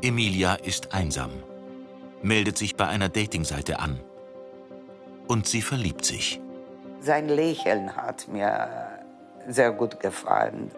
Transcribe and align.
Emilia 0.00 0.54
ist 0.54 0.92
einsam, 0.92 1.30
meldet 2.22 2.56
sich 2.56 2.76
bei 2.76 2.86
einer 2.86 3.08
Datingseite 3.08 3.80
an 3.80 3.98
und 5.26 5.48
sie 5.48 5.60
verliebt 5.60 6.04
sich. 6.04 6.40
Sein 7.00 7.28
Lächeln 7.28 7.96
hat 7.96 8.28
mir 8.28 8.68
sehr 9.48 9.72
gut 9.72 9.98
gefallen. 9.98 10.70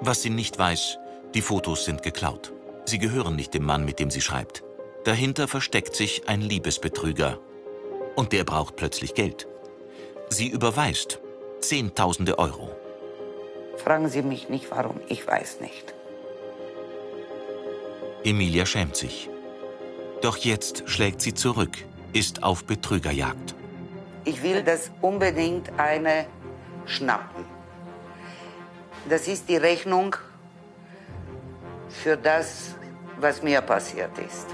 Was 0.00 0.22
sie 0.22 0.30
nicht 0.30 0.56
weiß, 0.56 0.98
die 1.34 1.42
Fotos 1.42 1.84
sind 1.84 2.04
geklaut. 2.04 2.52
Sie 2.84 2.98
gehören 2.98 3.34
nicht 3.34 3.54
dem 3.54 3.64
Mann, 3.64 3.84
mit 3.84 3.98
dem 3.98 4.10
sie 4.10 4.20
schreibt. 4.20 4.62
Dahinter 5.04 5.48
versteckt 5.48 5.96
sich 5.96 6.28
ein 6.28 6.40
Liebesbetrüger. 6.40 7.38
Und 8.14 8.32
der 8.32 8.44
braucht 8.44 8.76
plötzlich 8.76 9.14
Geld. 9.14 9.48
Sie 10.28 10.48
überweist 10.48 11.20
Zehntausende 11.60 12.38
Euro. 12.38 12.70
Fragen 13.76 14.08
Sie 14.08 14.22
mich 14.22 14.48
nicht, 14.48 14.70
warum, 14.70 15.00
ich 15.08 15.26
weiß 15.26 15.60
nicht. 15.60 15.94
Emilia 18.28 18.66
schämt 18.66 18.94
sich. 18.94 19.30
Doch 20.20 20.36
jetzt 20.36 20.82
schlägt 20.86 21.22
sie 21.22 21.32
zurück, 21.32 21.78
ist 22.12 22.42
auf 22.42 22.64
Betrügerjagd. 22.64 23.54
Ich 24.26 24.42
will 24.42 24.62
das 24.62 24.90
unbedingt 25.00 25.70
eine 25.78 26.26
schnappen. 26.84 27.46
Das 29.08 29.28
ist 29.28 29.48
die 29.48 29.56
Rechnung 29.56 30.14
für 31.88 32.18
das, 32.18 32.74
was 33.18 33.42
mir 33.42 33.62
passiert 33.62 34.18
ist. 34.18 34.48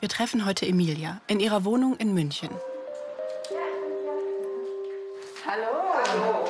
Wir 0.00 0.08
treffen 0.08 0.46
heute 0.46 0.66
Emilia 0.66 1.20
in 1.26 1.40
ihrer 1.40 1.66
Wohnung 1.66 1.94
in 1.96 2.14
München. 2.14 2.48
Hallo. 5.46 6.46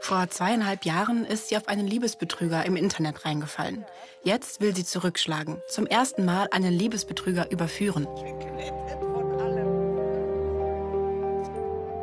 Vor 0.00 0.28
zweieinhalb 0.28 0.84
Jahren 0.84 1.24
ist 1.24 1.48
sie 1.48 1.56
auf 1.56 1.68
einen 1.68 1.86
Liebesbetrüger 1.86 2.66
im 2.66 2.76
Internet 2.76 3.24
reingefallen. 3.24 3.86
Jetzt 4.22 4.60
will 4.60 4.76
sie 4.76 4.84
zurückschlagen, 4.84 5.56
zum 5.68 5.86
ersten 5.86 6.26
Mal 6.26 6.48
einen 6.50 6.74
Liebesbetrüger 6.74 7.50
überführen. 7.50 8.06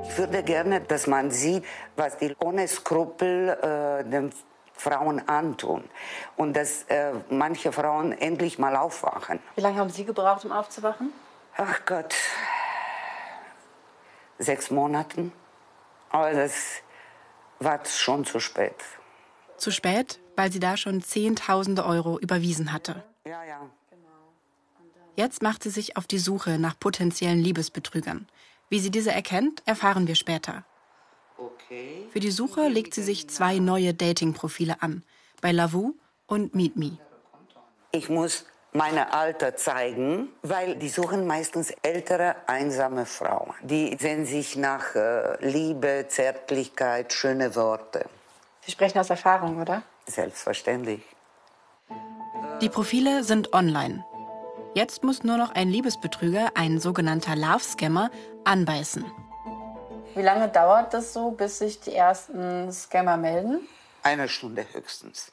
Ich 0.09 0.17
würde 0.17 0.41
gerne, 0.41 0.81
dass 0.81 1.05
man 1.05 1.29
sieht, 1.29 1.63
was 1.95 2.17
die 2.17 2.35
ohne 2.39 2.67
Skrupel 2.67 3.49
äh, 3.49 4.09
den 4.09 4.31
Frauen 4.73 5.27
antun. 5.27 5.83
Und 6.35 6.53
dass 6.53 6.83
äh, 6.83 7.13
manche 7.29 7.71
Frauen 7.71 8.11
endlich 8.11 8.59
mal 8.59 8.75
aufwachen. 8.75 9.39
Wie 9.55 9.61
lange 9.61 9.77
haben 9.77 9.89
Sie 9.89 10.05
gebraucht, 10.05 10.43
um 10.45 10.51
aufzuwachen? 10.51 11.13
Ach 11.55 11.81
Gott, 11.85 12.15
sechs 14.39 14.71
Monaten. 14.71 15.31
Aber 16.09 16.31
das 16.31 16.81
war 17.59 17.79
schon 17.85 18.25
zu 18.25 18.39
spät. 18.39 18.75
Zu 19.57 19.71
spät, 19.71 20.19
weil 20.35 20.51
sie 20.51 20.59
da 20.59 20.77
schon 20.77 21.01
Zehntausende 21.01 21.85
Euro 21.85 22.19
überwiesen 22.19 22.73
hatte. 22.73 23.03
Ja, 23.25 23.43
ja. 23.43 23.61
Jetzt 25.15 25.43
macht 25.43 25.61
sie 25.61 25.69
sich 25.69 25.95
auf 25.95 26.07
die 26.07 26.17
Suche 26.17 26.57
nach 26.57 26.77
potenziellen 26.79 27.39
Liebesbetrügern. 27.39 28.27
Wie 28.69 28.79
sie 28.79 28.89
diese 28.89 29.11
erkennt, 29.11 29.61
erfahren 29.67 30.07
wir 30.07 30.15
später. 30.15 30.65
Für 32.11 32.19
die 32.19 32.31
Suche 32.31 32.67
legt 32.67 32.93
sie 32.93 33.03
sich 33.03 33.29
zwei 33.29 33.59
neue 33.59 33.93
Dating-Profile 33.93 34.81
an, 34.81 35.03
bei 35.41 35.51
Lavu 35.51 35.93
und 36.27 36.55
Meet 36.55 36.77
Me. 36.77 36.97
Ich 37.91 38.09
muss 38.09 38.45
meine 38.73 39.13
Alter 39.13 39.55
zeigen, 39.55 40.29
weil 40.41 40.75
die 40.75 40.89
suchen 40.89 41.27
meistens 41.27 41.71
ältere, 41.81 42.35
einsame 42.47 43.05
Frauen. 43.05 43.53
Die 43.61 43.95
sehen 43.99 44.25
sich 44.25 44.55
nach 44.55 44.95
äh, 44.95 45.37
Liebe, 45.45 46.05
Zärtlichkeit, 46.07 47.13
schöne 47.13 47.55
Worte. 47.55 48.05
Sie 48.65 48.71
sprechen 48.71 48.99
aus 48.99 49.09
Erfahrung, 49.09 49.61
oder? 49.61 49.83
Selbstverständlich. 50.07 51.01
Die 52.61 52.69
Profile 52.69 53.23
sind 53.23 53.53
online. 53.53 54.03
Jetzt 54.75 55.03
muss 55.03 55.23
nur 55.23 55.37
noch 55.37 55.51
ein 55.51 55.69
Liebesbetrüger, 55.69 56.51
ein 56.55 56.79
sogenannter 56.79 57.35
Love-Scammer, 57.35 58.09
anbeißen. 58.43 59.05
Wie 60.15 60.21
lange 60.21 60.47
dauert 60.49 60.93
das 60.93 61.13
so, 61.13 61.31
bis 61.31 61.59
sich 61.59 61.79
die 61.79 61.95
ersten 61.95 62.71
Scammer 62.71 63.17
melden? 63.17 63.61
Eine 64.03 64.27
Stunde 64.29 64.65
höchstens. 64.71 65.31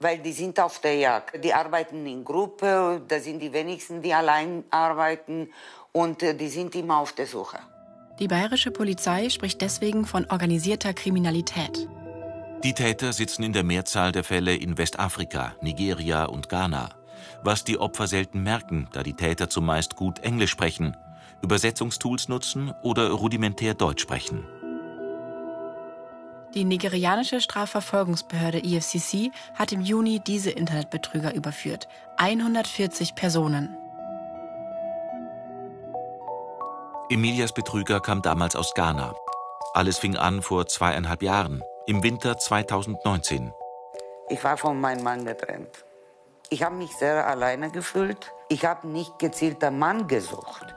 Weil 0.00 0.18
die 0.18 0.32
sind 0.32 0.60
auf 0.60 0.80
der 0.80 0.96
Jagd. 0.96 1.42
Die 1.42 1.54
arbeiten 1.54 2.04
in 2.06 2.24
Gruppe, 2.24 3.00
da 3.06 3.20
sind 3.20 3.40
die 3.40 3.52
wenigsten, 3.52 4.02
die 4.02 4.12
allein 4.12 4.64
arbeiten 4.70 5.50
und 5.92 6.22
äh, 6.22 6.34
die 6.34 6.48
sind 6.48 6.74
immer 6.74 6.98
auf 6.98 7.12
der 7.12 7.26
Suche. 7.26 7.58
Die 8.18 8.28
bayerische 8.28 8.70
Polizei 8.70 9.30
spricht 9.30 9.60
deswegen 9.60 10.04
von 10.04 10.26
organisierter 10.30 10.92
Kriminalität. 10.92 11.88
Die 12.62 12.72
Täter 12.72 13.12
sitzen 13.12 13.42
in 13.42 13.52
der 13.52 13.64
Mehrzahl 13.64 14.12
der 14.12 14.24
Fälle 14.24 14.54
in 14.54 14.78
Westafrika, 14.78 15.54
Nigeria 15.60 16.24
und 16.26 16.48
Ghana. 16.48 16.90
Was 17.42 17.64
die 17.64 17.78
Opfer 17.78 18.06
selten 18.06 18.42
merken, 18.42 18.88
da 18.92 19.02
die 19.02 19.14
Täter 19.14 19.48
zumeist 19.48 19.96
gut 19.96 20.20
Englisch 20.20 20.50
sprechen, 20.50 20.96
Übersetzungstools 21.44 22.28
nutzen 22.28 22.72
oder 22.82 23.10
rudimentär 23.10 23.74
Deutsch 23.74 24.02
sprechen. 24.02 24.44
Die 26.54 26.64
nigerianische 26.64 27.40
Strafverfolgungsbehörde 27.40 28.62
EFCC 28.64 29.30
hat 29.54 29.72
im 29.72 29.80
Juni 29.80 30.20
diese 30.20 30.50
Internetbetrüger 30.50 31.34
überführt. 31.34 31.88
140 32.16 33.14
Personen. 33.14 33.76
Emilias 37.10 37.52
Betrüger 37.52 38.00
kam 38.00 38.22
damals 38.22 38.56
aus 38.56 38.72
Ghana. 38.74 39.14
Alles 39.74 39.98
fing 39.98 40.16
an 40.16 40.40
vor 40.40 40.66
zweieinhalb 40.66 41.22
Jahren, 41.22 41.62
im 41.86 42.02
Winter 42.02 42.38
2019. 42.38 43.52
Ich 44.30 44.42
war 44.42 44.56
von 44.56 44.80
meinem 44.80 45.02
Mann 45.02 45.24
getrennt. 45.24 45.84
Ich 46.48 46.62
habe 46.62 46.76
mich 46.76 46.92
sehr 46.96 47.26
alleine 47.26 47.70
gefühlt. 47.70 48.32
Ich 48.48 48.64
habe 48.64 48.86
nicht 48.88 49.18
gezielt 49.18 49.62
einen 49.64 49.78
Mann 49.78 50.06
gesucht. 50.06 50.74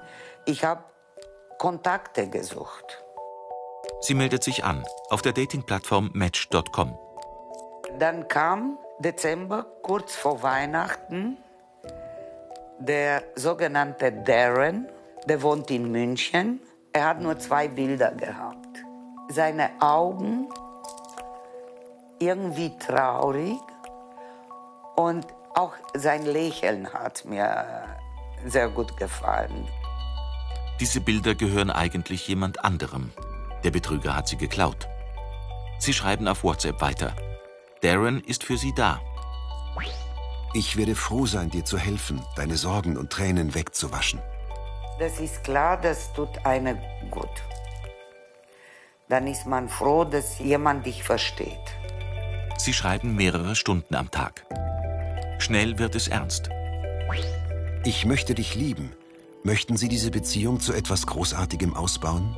Ich 0.49 0.63
habe 0.63 0.81
Kontakte 1.57 2.29
gesucht. 2.29 3.03
Sie 3.99 4.13
meldet 4.13 4.45
sich 4.45 4.63
an 4.63 4.85
auf 5.09 5.21
der 5.21 5.33
Datingplattform 5.33 6.11
Match.com. 6.13 6.97
Dann 7.99 8.29
kam 8.29 8.77
Dezember, 8.99 9.65
kurz 9.81 10.15
vor 10.15 10.41
Weihnachten, 10.43 11.35
der 12.79 13.23
sogenannte 13.35 14.13
Darren, 14.13 14.87
der 15.25 15.41
wohnt 15.41 15.69
in 15.69 15.91
München. 15.91 16.61
Er 16.93 17.09
hat 17.09 17.19
nur 17.19 17.37
zwei 17.39 17.67
Bilder 17.67 18.11
gehabt. 18.11 18.85
Seine 19.27 19.69
Augen 19.81 20.47
irgendwie 22.19 22.71
traurig 22.77 23.59
und 24.95 25.27
auch 25.55 25.73
sein 25.93 26.25
Lächeln 26.25 26.93
hat 26.93 27.25
mir 27.25 27.65
sehr 28.45 28.69
gut 28.69 28.95
gefallen. 28.95 29.67
Diese 30.79 31.01
Bilder 31.01 31.33
gehören 31.33 31.71
eigentlich 31.71 32.27
jemand 32.27 32.63
anderem. 32.63 33.11
Der 33.63 33.71
Betrüger 33.71 34.15
hat 34.15 34.27
sie 34.27 34.37
geklaut. 34.37 34.87
Sie 35.79 35.93
schreiben 35.93 36.27
auf 36.27 36.43
WhatsApp 36.43 36.81
weiter. 36.81 37.15
Darren 37.81 38.21
ist 38.21 38.43
für 38.43 38.57
sie 38.57 38.73
da. 38.75 39.01
Ich 40.53 40.77
werde 40.77 40.95
froh 40.95 41.25
sein, 41.25 41.49
dir 41.49 41.65
zu 41.65 41.77
helfen, 41.77 42.23
deine 42.35 42.57
Sorgen 42.57 42.97
und 42.97 43.11
Tränen 43.11 43.53
wegzuwaschen. 43.53 44.19
Das 44.99 45.19
ist 45.19 45.43
klar, 45.43 45.79
das 45.79 46.13
tut 46.13 46.45
eine 46.45 46.81
gut. 47.11 47.29
Dann 49.09 49.27
ist 49.27 49.45
man 49.45 49.69
froh, 49.69 50.03
dass 50.03 50.39
jemand 50.39 50.85
dich 50.85 51.03
versteht. 51.03 51.59
Sie 52.57 52.73
schreiben 52.73 53.15
mehrere 53.15 53.55
Stunden 53.55 53.95
am 53.95 54.11
Tag. 54.11 54.45
Schnell 55.39 55.77
wird 55.77 55.95
es 55.95 56.07
ernst. 56.07 56.49
Ich 57.83 58.05
möchte 58.05 58.33
dich 58.33 58.55
lieben. 58.55 58.91
Möchten 59.47 59.77
Sie 59.77 59.87
diese 59.87 60.11
Beziehung 60.11 60.59
zu 60.59 60.73
etwas 60.73 61.07
Großartigem 61.07 61.73
ausbauen? 61.73 62.35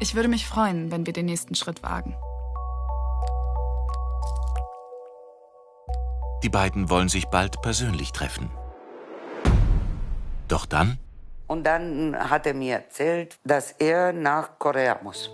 Ich 0.00 0.14
würde 0.14 0.30
mich 0.30 0.46
freuen, 0.46 0.90
wenn 0.90 1.04
wir 1.04 1.12
den 1.12 1.26
nächsten 1.26 1.54
Schritt 1.54 1.82
wagen. 1.82 2.16
Die 6.42 6.48
beiden 6.48 6.88
wollen 6.88 7.10
sich 7.10 7.26
bald 7.26 7.60
persönlich 7.60 8.12
treffen. 8.12 8.50
Doch 10.48 10.64
dann? 10.64 10.96
Und 11.48 11.64
dann 11.64 12.16
hat 12.18 12.46
er 12.46 12.54
mir 12.54 12.76
erzählt, 12.76 13.36
dass 13.44 13.72
er 13.72 14.14
nach 14.14 14.58
Korea 14.58 14.98
muss. 15.02 15.30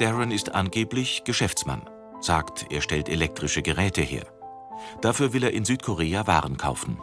Darren 0.00 0.32
ist 0.32 0.56
angeblich 0.56 1.22
Geschäftsmann, 1.22 1.88
sagt, 2.20 2.66
er 2.68 2.80
stellt 2.80 3.08
elektrische 3.08 3.62
Geräte 3.62 4.00
her. 4.00 4.26
Dafür 5.02 5.32
will 5.32 5.44
er 5.44 5.52
in 5.52 5.64
Südkorea 5.64 6.26
Waren 6.26 6.56
kaufen. 6.56 6.98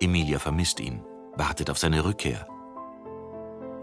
Emilia 0.00 0.38
vermisst 0.38 0.80
ihn, 0.80 1.02
wartet 1.36 1.70
auf 1.70 1.78
seine 1.78 2.04
Rückkehr. 2.04 2.46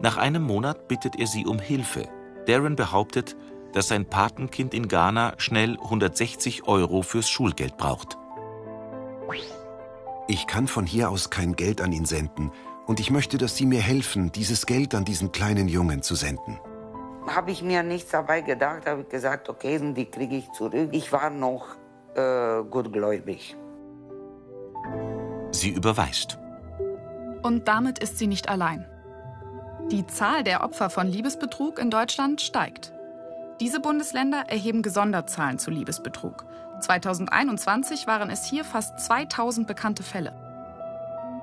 Nach 0.02 0.18
einem 0.18 0.44
Monat 0.44 0.88
bittet 0.88 1.16
er 1.20 1.28
sie 1.28 1.46
um 1.46 1.60
Hilfe. 1.60 2.08
Darren 2.48 2.76
behauptet, 2.76 3.36
dass 3.74 3.88
sein 3.88 4.06
Patenkind 4.06 4.74
in 4.74 4.88
Ghana 4.88 5.36
schnell 5.38 5.78
160 5.80 6.68
Euro 6.68 7.04
fürs 7.04 7.30
Schulgeld 7.30 7.78
braucht. 7.78 8.18
Ich 10.28 10.48
kann 10.48 10.68
von 10.68 10.86
hier 10.86 11.10
aus 11.10 11.30
kein 11.30 11.56
Geld 11.56 11.82
an 11.82 11.92
ihn 11.92 12.06
senden 12.06 12.52
und 12.88 13.00
ich 13.00 13.12
möchte, 13.12 13.38
dass 13.38 13.58
Sie 13.58 13.66
mir 13.66 13.82
helfen, 13.82 14.32
dieses 14.32 14.66
Geld 14.66 14.96
an 14.96 15.06
diesen 15.06 15.32
kleinen 15.32 15.68
Jungen 15.68 16.02
zu 16.02 16.16
senden. 16.16 16.60
Habe 17.28 17.52
ich 17.52 17.62
mir 17.62 17.84
nichts 17.84 18.12
dabei 18.12 18.42
gedacht, 18.42 18.86
habe 18.86 19.02
ich 19.02 19.10
gesagt, 19.10 19.50
okay, 19.50 19.80
die 19.94 20.06
kriege 20.06 20.38
ich 20.38 20.52
zurück. 20.52 20.90
Ich 20.92 21.12
war 21.12 21.30
noch 21.30 21.76
äh, 22.16 22.64
gutgläubig. 22.64 23.56
Sie 25.62 25.70
überweist. 25.70 26.40
Und 27.44 27.68
damit 27.68 28.00
ist 28.00 28.18
sie 28.18 28.26
nicht 28.26 28.50
allein. 28.50 28.88
Die 29.92 30.08
Zahl 30.08 30.44
der 30.44 30.64
Opfer 30.64 30.90
von 30.90 31.06
Liebesbetrug 31.06 31.78
in 31.78 31.92
Deutschland 31.92 32.42
steigt. 32.42 32.92
Diese 33.60 33.80
Bundesländer 33.80 34.46
erheben 34.48 34.82
Gesonderzahlen 34.82 35.60
zu 35.60 35.70
Liebesbetrug. 35.70 36.46
2021 36.80 38.08
waren 38.08 38.32
es 38.32 38.44
hier 38.44 38.66
fast 38.66 39.00
2000 39.02 39.68
bekannte 39.68 40.02
Fälle. 40.02 40.34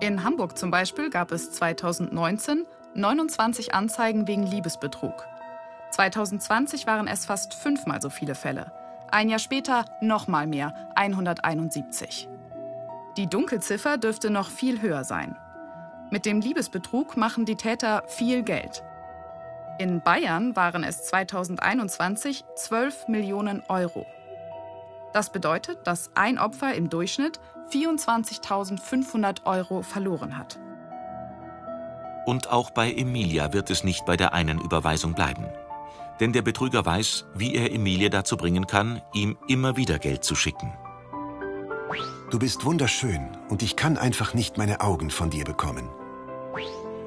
In 0.01 0.25
Hamburg 0.25 0.59
zum 0.59 0.73
Beispiel 0.73 1.11
gab 1.11 1.31
es 1.31 1.53
2019 1.53 2.67
29 2.95 3.73
Anzeigen 3.73 4.27
wegen 4.27 4.43
Liebesbetrug. 4.43 5.29
2020 5.93 6.89
waren 6.89 7.07
es 7.07 7.25
fast 7.25 7.55
fünfmal 7.55 8.03
so 8.03 8.11
viele 8.11 8.35
Fälle. 8.35 8.73
Ein 9.13 9.29
Jahr 9.29 9.39
später 9.39 9.85
nochmal 10.01 10.49
mehr, 10.49 10.75
171. 10.97 12.29
Die 13.19 13.27
Dunkelziffer 13.27 13.99
dürfte 13.99 14.31
noch 14.31 14.49
viel 14.49 14.81
höher 14.81 15.03
sein. 15.03 15.37
Mit 16.13 16.25
dem 16.25 16.41
Liebesbetrug 16.41 17.17
machen 17.17 17.45
die 17.45 17.57
Täter 17.57 18.05
viel 18.07 18.45
Geld. 18.45 18.85
In 19.81 20.01
Bayern 20.01 20.55
waren 20.55 20.85
es 20.85 21.03
2021 21.07 22.45
12 22.55 23.09
Millionen 23.09 23.65
Euro. 23.69 24.07
Das 25.13 25.31
bedeutet, 25.31 25.85
dass 25.85 26.13
ein 26.15 26.39
Opfer 26.39 26.75
im 26.75 26.91
Durchschnitt 26.91 27.41
24.500 27.73 29.47
Euro 29.47 29.83
verloren 29.83 30.39
hat. 30.39 30.61
Und 32.25 32.53
auch 32.53 32.71
bei 32.71 32.93
Emilia 32.93 33.53
wird 33.53 33.69
es 33.71 33.83
nicht 33.83 34.07
bei 34.07 34.17
der 34.17 34.33
einen 34.33 34.61
Überweisung 34.61 35.15
bleiben. 35.15 35.45
Denn 36.21 36.33
der 36.33 36.43
Betrüger 36.43 36.87
weiß, 36.87 37.27
wie 37.35 37.57
er 37.57 37.73
Emilia 37.73 38.11
dazu 38.11 38.37
bringen 38.37 38.69
kann, 38.69 39.03
ihm 39.13 39.37
immer 39.49 39.77
wieder 39.77 39.99
Geld 39.99 40.23
zu 40.23 40.37
schicken. 40.37 40.73
Du 42.31 42.39
bist 42.39 42.67
wunderschön 42.67 43.27
und 43.49 43.63
ich 43.63 43.75
kann 43.75 43.97
einfach 43.97 44.35
nicht 44.35 44.59
meine 44.59 44.83
Augen 44.83 45.09
von 45.11 45.31
dir 45.31 45.45
bekommen. 45.45 45.89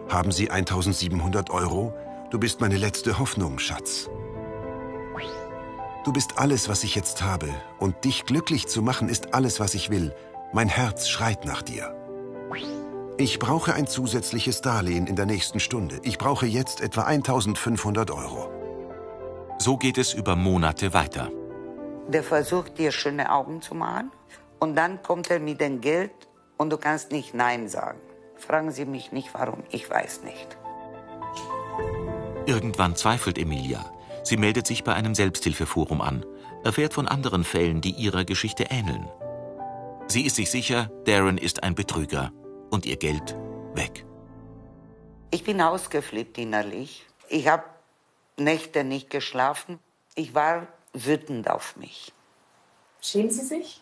Haben 0.10 0.32
Sie 0.32 0.50
1700 0.50 1.52
Euro? 1.52 1.94
Du 2.32 2.40
bist 2.40 2.60
meine 2.60 2.78
letzte 2.78 3.20
Hoffnung, 3.20 3.60
Schatz. 3.60 4.10
Du 6.04 6.12
bist 6.12 6.40
alles, 6.40 6.70
was 6.70 6.84
ich 6.84 6.96
jetzt 6.96 7.22
habe, 7.22 7.50
und 7.78 8.04
dich 8.04 8.26
glücklich 8.26 8.68
zu 8.68 8.82
machen 8.82 9.10
ist 9.10 9.36
alles, 9.36 9.60
was 9.60 9.76
ich 9.76 9.92
will. 9.92 10.16
Mein 10.54 10.68
Herz 10.68 11.08
schreit 11.08 11.46
nach 11.46 11.62
dir. 11.62 11.96
Ich 13.18 13.38
brauche 13.38 13.76
ein 13.76 13.86
zusätzliches 13.86 14.62
Darlehen 14.62 15.06
in 15.06 15.16
der 15.16 15.28
nächsten 15.28 15.60
Stunde. 15.60 16.00
Ich 16.02 16.18
brauche 16.18 16.48
jetzt 16.48 16.82
etwa 16.82 17.04
1500 17.04 18.10
Euro. 18.10 18.50
So 19.60 19.78
geht 19.78 20.00
es 20.00 20.16
über 20.16 20.36
Monate 20.36 20.96
weiter. 20.96 21.30
Der 22.08 22.24
versucht 22.24 22.80
dir 22.80 22.92
schöne 22.92 23.32
Augen 23.32 23.62
zu 23.62 23.76
machen 23.76 24.10
und 24.62 24.76
dann 24.76 25.02
kommt 25.02 25.30
er 25.32 25.40
mit 25.40 25.60
dem 25.60 25.82
Geld 25.82 26.14
und 26.58 26.70
du 26.70 26.78
kannst 26.78 27.12
nicht 27.12 27.34
Nein 27.34 27.68
sagen. 27.68 28.00
Fragen 28.38 28.72
Sie 28.72 28.86
mich 28.86 29.12
nicht, 29.12 29.34
warum, 29.34 29.64
ich 29.72 29.90
weiß 29.90 30.22
nicht. 30.22 30.48
Irgendwann 32.46 32.96
zweifelt 32.96 33.38
Emilia. 33.38 33.92
Sie 34.24 34.38
meldet 34.38 34.68
sich 34.68 34.84
bei 34.84 34.94
einem 34.94 35.16
Selbsthilfeforum 35.16 36.00
an, 36.00 36.26
erfährt 36.64 36.94
von 36.94 37.08
anderen 37.08 37.44
Fällen, 37.44 37.82
die 37.82 37.92
ihrer 37.92 38.24
Geschichte 38.24 38.66
ähneln. 38.70 39.10
Sie 40.08 40.26
ist 40.26 40.36
sich 40.36 40.52
sicher, 40.52 40.92
Darren 41.06 41.40
ist 41.40 41.64
ein 41.64 41.74
Betrüger 41.74 42.32
und 42.70 42.86
ihr 42.86 42.98
Geld 42.98 43.36
weg. 43.74 44.06
Ich 45.32 45.44
bin 45.44 45.60
ausgeflippt 45.60 46.38
innerlich. 46.38 47.06
Ich 47.30 47.48
habe 47.48 47.64
Nächte 48.38 48.84
nicht 48.84 49.10
geschlafen. 49.10 49.80
Ich 50.14 50.36
war 50.36 50.68
wütend 50.94 51.50
auf 51.50 51.78
mich. 51.78 52.14
Schämen 53.02 53.32
Sie 53.32 53.42
sich? 53.42 53.82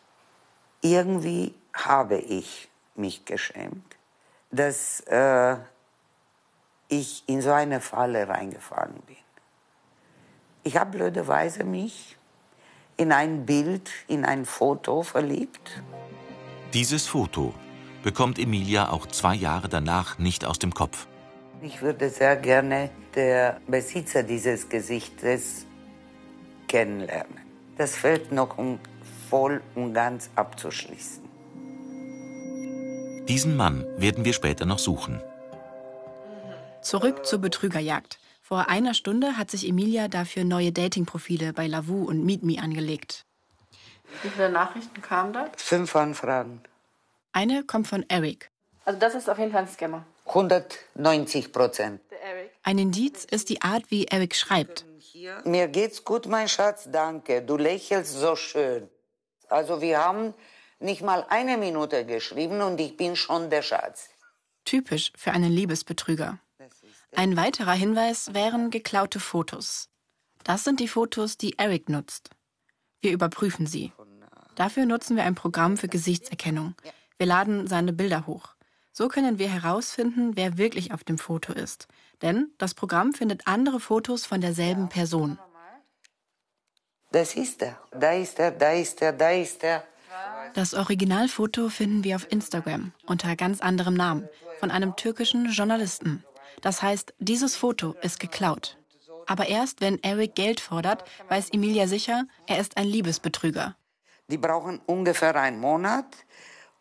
Irgendwie 0.82 1.54
habe 1.74 2.18
ich 2.18 2.70
mich 2.96 3.26
geschämt, 3.26 3.98
dass 4.52 5.02
äh, 5.02 5.58
ich 6.88 7.24
in 7.28 7.42
so 7.42 7.52
eine 7.52 7.82
Falle 7.82 8.28
reingefallen 8.28 9.02
bin. 9.06 9.16
Ich 10.64 10.78
habe 10.78 10.92
blöderweise 10.92 11.64
mich 11.64 12.18
in 12.98 13.12
ein 13.12 13.46
Bild, 13.46 13.90
in 14.08 14.26
ein 14.26 14.46
Foto 14.46 15.04
verliebt. 15.04 15.82
Dieses 16.74 17.08
Foto 17.08 17.54
bekommt 18.04 18.40
Emilia 18.40 18.90
auch 18.90 19.06
zwei 19.08 19.36
Jahre 19.36 19.70
danach 19.70 20.18
nicht 20.18 20.46
aus 20.46 20.60
dem 20.60 20.74
Kopf. 20.74 21.08
Ich 21.62 21.82
würde 21.82 22.10
sehr 22.10 22.36
gerne 22.36 22.90
der 23.16 23.60
Besitzer 23.68 24.24
dieses 24.24 24.70
Gesichtes 24.70 25.66
kennenlernen. 26.68 27.40
Das 27.78 27.96
fällt 27.96 28.32
noch, 28.32 28.58
um 28.58 28.80
voll 29.30 29.62
und 29.76 29.94
ganz 29.94 30.30
abzuschließen. 30.36 31.24
Diesen 33.28 33.56
Mann 33.56 33.86
werden 33.98 34.26
wir 34.26 34.34
später 34.34 34.66
noch 34.66 34.80
suchen. 34.80 35.22
Zurück 36.82 37.26
zur 37.26 37.40
Betrügerjagd. 37.40 38.18
Vor 38.42 38.70
einer 38.70 38.96
Stunde 38.96 39.38
hat 39.38 39.52
sich 39.52 39.68
Emilia 39.68 40.08
dafür 40.08 40.44
neue 40.44 40.72
Datingprofile 40.72 41.54
bei 41.54 41.68
Lavu 41.68 42.06
und 42.06 42.26
MeetMe 42.26 42.60
angelegt. 42.60 43.26
Wie 44.24 44.30
viele 44.30 44.50
Nachrichten 44.50 45.02
kamen 45.04 45.34
da? 45.34 45.52
Fünf 45.56 45.96
Anfragen. 45.96 46.62
Eine 47.32 47.64
kommt 47.64 47.88
von 47.88 48.04
Eric. 48.10 48.50
Also 48.86 49.00
das 49.00 49.14
ist 49.14 49.30
auf 49.30 49.38
jeden 49.38 49.52
Fall 49.52 49.62
ein 49.62 49.68
Scammer. 49.68 50.04
190 50.26 51.52
Prozent. 51.52 52.02
Ein 52.64 52.80
Indiz 52.80 53.26
ist 53.26 53.50
die 53.50 53.62
Art, 53.62 53.84
wie 53.90 54.06
Eric 54.06 54.36
schreibt. 54.36 54.86
Mir 55.44 55.68
geht's 55.68 56.04
gut, 56.04 56.26
mein 56.26 56.48
Schatz, 56.48 56.88
danke. 56.92 57.44
Du 57.44 57.58
lächelst 57.58 58.14
so 58.14 58.36
schön. 58.36 58.90
Also 59.50 59.82
wir 59.82 60.00
haben 60.00 60.34
nicht 60.80 61.02
mal 61.02 61.26
eine 61.30 61.58
Minute 61.58 62.06
geschrieben 62.06 62.62
und 62.62 62.80
ich 62.80 62.96
bin 62.96 63.16
schon 63.16 63.50
der 63.50 63.62
Schatz. 63.62 64.10
Typisch 64.66 65.12
für 65.16 65.32
einen 65.32 65.52
Liebesbetrüger. 65.52 66.40
Ein 67.16 67.36
weiterer 67.36 67.74
Hinweis 67.74 68.34
wären 68.34 68.70
geklaute 68.70 69.20
Fotos. 69.20 69.90
Das 70.44 70.64
sind 70.64 70.80
die 70.80 70.88
Fotos, 70.88 71.38
die 71.38 71.58
Eric 71.58 71.90
nutzt. 71.90 72.30
Wir 73.02 73.12
überprüfen 73.12 73.66
sie. 73.66 73.92
Dafür 74.56 74.86
nutzen 74.86 75.16
wir 75.16 75.24
ein 75.24 75.36
Programm 75.36 75.78
für 75.78 75.88
Gesichtserkennung. 75.88 76.76
Wir 77.18 77.28
laden 77.28 77.68
seine 77.68 77.94
Bilder 77.94 78.28
hoch. 78.28 78.56
So 78.92 79.08
können 79.08 79.40
wir 79.40 79.50
herausfinden, 79.50 80.36
wer 80.36 80.58
wirklich 80.58 80.94
auf 80.94 81.04
dem 81.04 81.18
Foto 81.18 81.54
ist. 81.54 81.88
Denn 82.22 82.52
das 82.58 82.74
Programm 82.74 83.14
findet 83.14 83.48
andere 83.48 83.80
Fotos 83.80 84.26
von 84.26 84.42
derselben 84.42 84.90
Person. 84.90 85.40
Das 87.12 87.36
ist 87.36 87.62
er. 87.62 87.78
Da 87.92 88.12
ist 88.12 88.40
er, 88.40 88.52
da 88.52 88.72
ist 88.72 89.02
er, 89.02 89.14
da 89.14 89.32
ist 89.32 89.64
er. 89.64 89.84
Das 90.54 90.74
Originalfoto 90.74 91.70
finden 91.70 92.04
wir 92.04 92.16
auf 92.16 92.32
Instagram 92.32 92.92
unter 93.06 93.36
ganz 93.36 93.62
anderem 93.62 93.96
Namen 93.96 94.28
von 94.60 94.72
einem 94.72 94.96
türkischen 94.96 95.48
Journalisten. 95.48 96.24
Das 96.62 96.82
heißt, 96.82 97.14
dieses 97.20 97.56
Foto 97.56 97.96
ist 98.02 98.20
geklaut. 98.20 98.78
Aber 99.26 99.48
erst 99.48 99.82
wenn 99.82 100.02
Eric 100.04 100.36
Geld 100.36 100.60
fordert, 100.60 101.04
weiß 101.30 101.50
Emilia 101.52 101.88
sicher, 101.88 102.26
er 102.48 102.60
ist 102.60 102.78
ein 102.78 102.88
Liebesbetrüger. 102.88 103.76
Die 104.28 104.38
brauchen 104.38 104.82
ungefähr 104.86 105.36
einen 105.36 105.60
Monat, 105.60 106.06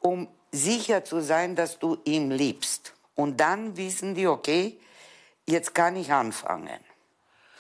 um 0.01 0.29
sicher 0.53 1.05
zu 1.05 1.21
sein, 1.21 1.57
dass 1.57 1.79
du 1.79 1.99
ihn 2.05 2.31
liebst. 2.31 2.95
Und 3.15 3.41
dann 3.41 3.77
wissen 3.77 4.15
die, 4.15 4.27
okay, 4.27 4.79
jetzt 5.47 5.75
kann 5.75 5.97
ich 5.97 6.13
anfangen. 6.13 6.81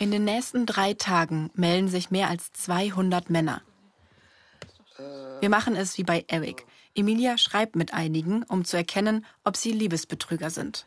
In 0.01 0.13
den 0.13 0.25
nächsten 0.25 0.65
drei 0.65 0.95
Tagen 0.95 1.51
melden 1.55 1.89
sich 1.89 2.11
mehr 2.11 2.29
als 2.29 2.53
200 2.53 3.31
Männer. 3.31 3.63
Wir 5.41 5.51
machen 5.51 5.75
es 5.75 5.99
wie 5.99 6.05
bei 6.05 6.25
Eric. 6.29 6.67
Emilia 6.95 7.37
schreibt 7.37 7.75
mit 7.75 7.95
einigen, 7.95 8.45
um 8.45 8.65
zu 8.65 8.77
erkennen, 8.77 9.27
ob 9.45 9.57
sie 9.57 9.73
Liebesbetrüger 9.73 10.51
sind. 10.51 10.87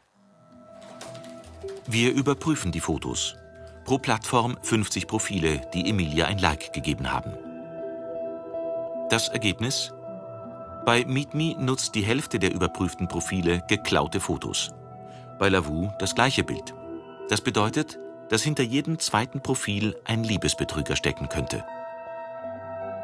Wir 1.87 2.13
überprüfen 2.13 2.71
die 2.71 2.79
Fotos. 2.79 3.35
Pro 3.83 3.97
Plattform 3.97 4.57
50 4.61 5.07
Profile, 5.07 5.61
die 5.73 5.89
Emilia 5.89 6.27
ein 6.27 6.37
Like 6.37 6.71
gegeben 6.71 7.11
haben. 7.11 7.33
Das 9.09 9.27
Ergebnis? 9.27 9.91
Bei 10.85 11.03
MeetMe 11.05 11.55
nutzt 11.59 11.95
die 11.95 12.01
Hälfte 12.01 12.39
der 12.39 12.53
überprüften 12.53 13.07
Profile 13.07 13.61
geklaute 13.67 14.21
Fotos. 14.21 14.71
Bei 15.37 15.49
Lavu 15.49 15.89
das 15.99 16.15
gleiche 16.15 16.43
Bild. 16.43 16.73
Das 17.29 17.41
bedeutet, 17.41 17.99
dass 18.31 18.41
hinter 18.43 18.63
jedem 18.63 18.97
zweiten 18.97 19.41
Profil 19.41 19.93
ein 20.05 20.23
Liebesbetrüger 20.23 20.95
stecken 20.95 21.27
könnte. 21.27 21.65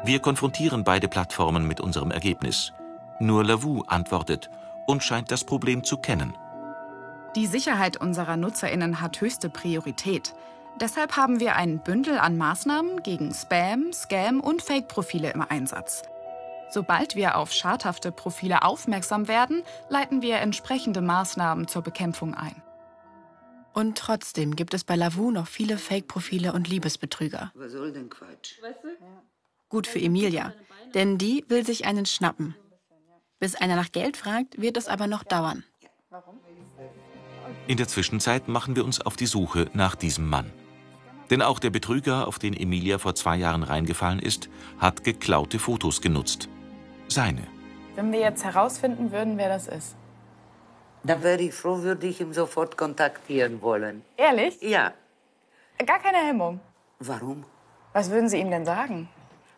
Wir 0.02 0.20
konfrontieren 0.20 0.84
beide 0.84 1.06
Plattformen 1.06 1.66
mit 1.66 1.80
unserem 1.80 2.10
Ergebnis. 2.10 2.72
Nur 3.20 3.44
Lavu 3.44 3.82
antwortet 3.86 4.48
und 4.86 5.04
scheint 5.04 5.30
das 5.30 5.44
Problem 5.44 5.84
zu 5.84 5.98
kennen. 5.98 6.34
Die 7.36 7.46
Sicherheit 7.46 7.98
unserer 7.98 8.38
Nutzerinnen 8.38 9.02
hat 9.02 9.20
höchste 9.20 9.50
Priorität. 9.50 10.34
Deshalb 10.80 11.18
haben 11.18 11.40
wir 11.40 11.56
ein 11.56 11.80
Bündel 11.80 12.18
an 12.18 12.38
Maßnahmen 12.38 13.02
gegen 13.02 13.34
Spam, 13.34 13.92
Scam 13.92 14.40
und 14.40 14.62
Fake-Profile 14.62 15.32
im 15.32 15.42
Einsatz. 15.42 16.04
Sobald 16.70 17.16
wir 17.16 17.36
auf 17.36 17.52
schadhafte 17.52 18.12
Profile 18.12 18.62
aufmerksam 18.62 19.28
werden, 19.28 19.62
leiten 19.90 20.22
wir 20.22 20.36
entsprechende 20.36 21.02
Maßnahmen 21.02 21.68
zur 21.68 21.82
Bekämpfung 21.82 22.34
ein. 22.34 22.62
Und 23.78 23.96
trotzdem 23.96 24.56
gibt 24.56 24.74
es 24.74 24.82
bei 24.82 24.96
Lavu 24.96 25.30
noch 25.30 25.46
viele 25.46 25.78
Fake-Profile 25.78 26.52
und 26.52 26.68
Liebesbetrüger. 26.68 27.52
Was 27.54 27.70
soll 27.70 27.92
denn 27.92 28.10
Quatsch? 28.10 28.54
Gut 29.68 29.86
für 29.86 30.00
Emilia, 30.00 30.52
denn 30.94 31.16
die 31.16 31.44
will 31.46 31.64
sich 31.64 31.84
einen 31.84 32.04
schnappen. 32.04 32.56
Bis 33.38 33.54
einer 33.54 33.76
nach 33.76 33.92
Geld 33.92 34.16
fragt, 34.16 34.60
wird 34.60 34.76
es 34.76 34.88
aber 34.88 35.06
noch 35.06 35.22
dauern. 35.22 35.62
In 37.68 37.76
der 37.76 37.86
Zwischenzeit 37.86 38.48
machen 38.48 38.74
wir 38.74 38.84
uns 38.84 39.00
auf 39.00 39.14
die 39.14 39.26
Suche 39.26 39.70
nach 39.74 39.94
diesem 39.94 40.28
Mann. 40.28 40.50
Denn 41.30 41.40
auch 41.40 41.60
der 41.60 41.70
Betrüger, 41.70 42.26
auf 42.26 42.40
den 42.40 42.54
Emilia 42.54 42.98
vor 42.98 43.14
zwei 43.14 43.36
Jahren 43.36 43.62
reingefallen 43.62 44.18
ist, 44.18 44.48
hat 44.78 45.04
geklaute 45.04 45.60
Fotos 45.60 46.00
genutzt. 46.00 46.48
Seine. 47.06 47.46
Wenn 47.94 48.10
wir 48.10 48.18
jetzt 48.18 48.42
herausfinden 48.42 49.12
würden, 49.12 49.38
wer 49.38 49.48
das 49.48 49.68
ist. 49.68 49.94
Da 51.02 51.22
wäre 51.22 51.40
ich 51.42 51.54
froh, 51.54 51.82
würde 51.82 52.06
ich 52.06 52.20
ihn 52.20 52.32
sofort 52.32 52.76
kontaktieren 52.76 53.62
wollen. 53.62 54.04
Ehrlich? 54.16 54.60
Ja. 54.60 54.92
Gar 55.84 56.00
keine 56.00 56.18
Hemmung. 56.18 56.60
Warum? 56.98 57.44
Was 57.92 58.10
würden 58.10 58.28
Sie 58.28 58.38
ihm 58.38 58.50
denn 58.50 58.64
sagen? 58.64 59.08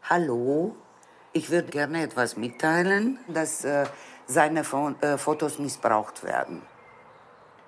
Hallo? 0.08 0.76
Ich 1.32 1.50
würde 1.50 1.70
gerne 1.70 2.02
etwas 2.02 2.36
mitteilen, 2.36 3.18
dass 3.28 3.64
äh, 3.64 3.86
seine 4.26 4.64
Fo 4.64 4.90
äh, 5.00 5.16
Fotos 5.16 5.58
missbraucht 5.58 6.22
werden. 6.22 6.62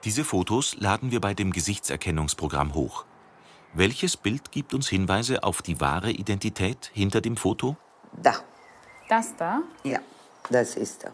Diese 0.05 0.25
Fotos 0.25 0.76
laden 0.79 1.11
wir 1.11 1.21
bei 1.21 1.33
dem 1.33 1.52
Gesichtserkennungsprogramm 1.52 2.75
hoch. 2.75 3.05
Welches 3.73 4.17
Bild 4.17 4.50
gibt 4.50 4.75
uns 4.75 4.88
Hinweise 4.88 5.45
auf 5.45 5.62
die 5.62 5.81
wahre 5.81 6.11
Identität 6.11 6.91
hinter 6.93 7.21
dem 7.21 7.37
Foto? 7.37 7.76
Da. 8.12 8.35
Das 9.09 9.35
da? 9.37 9.62
Ja, 9.85 10.00
das 10.50 10.76
ist 10.76 11.05
er. 11.05 11.12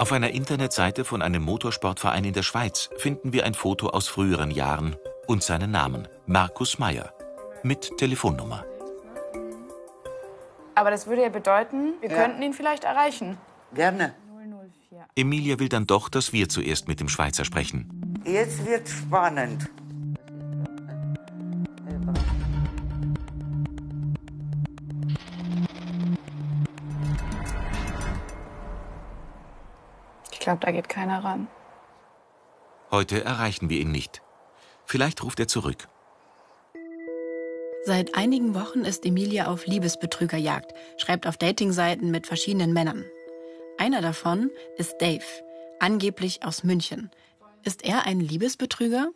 Auf 0.00 0.12
einer 0.12 0.30
Internetseite 0.30 1.04
von 1.04 1.20
einem 1.20 1.42
Motorsportverein 1.42 2.24
in 2.24 2.32
der 2.32 2.42
Schweiz 2.42 2.88
finden 2.96 3.34
wir 3.34 3.44
ein 3.44 3.52
Foto 3.52 3.90
aus 3.90 4.08
früheren 4.08 4.50
Jahren 4.50 4.96
und 5.26 5.42
seinen 5.42 5.72
Namen, 5.72 6.08
Markus 6.26 6.78
Meyer, 6.78 7.12
mit 7.62 7.98
Telefonnummer. 7.98 8.64
Aber 10.74 10.90
das 10.90 11.06
würde 11.06 11.20
ja 11.20 11.28
bedeuten, 11.28 11.92
wir 12.00 12.08
Ja. 12.08 12.16
könnten 12.16 12.40
ihn 12.40 12.54
vielleicht 12.54 12.84
erreichen. 12.84 13.36
Gerne. 13.74 14.14
Emilia 15.16 15.58
will 15.58 15.68
dann 15.68 15.86
doch, 15.86 16.08
dass 16.08 16.32
wir 16.32 16.48
zuerst 16.48 16.88
mit 16.88 16.98
dem 16.98 17.10
Schweizer 17.10 17.44
sprechen. 17.44 18.22
Jetzt 18.24 18.64
wird 18.64 18.88
spannend. 18.88 19.68
Glaube, 30.50 30.66
da 30.66 30.72
geht 30.72 30.88
keiner 30.88 31.22
ran. 31.22 31.46
Heute 32.90 33.24
erreichen 33.24 33.70
wir 33.70 33.78
ihn 33.78 33.92
nicht. 33.92 34.20
Vielleicht 34.84 35.22
ruft 35.22 35.38
er 35.38 35.46
zurück. 35.46 35.88
Seit 37.84 38.16
einigen 38.16 38.54
Wochen 38.54 38.80
ist 38.80 39.06
Emilia 39.06 39.46
auf 39.46 39.66
Liebesbetrügerjagd, 39.66 40.74
schreibt 40.98 41.26
auf 41.28 41.36
Datingseiten 41.36 42.10
mit 42.10 42.26
verschiedenen 42.26 42.72
Männern. 42.72 43.04
Einer 43.78 44.02
davon 44.02 44.50
ist 44.76 44.96
Dave, 45.00 45.24
angeblich 45.78 46.44
aus 46.44 46.64
München. 46.64 47.10
Ist 47.62 47.84
er 47.84 48.06
ein 48.06 48.18
Liebesbetrüger? 48.18 49.08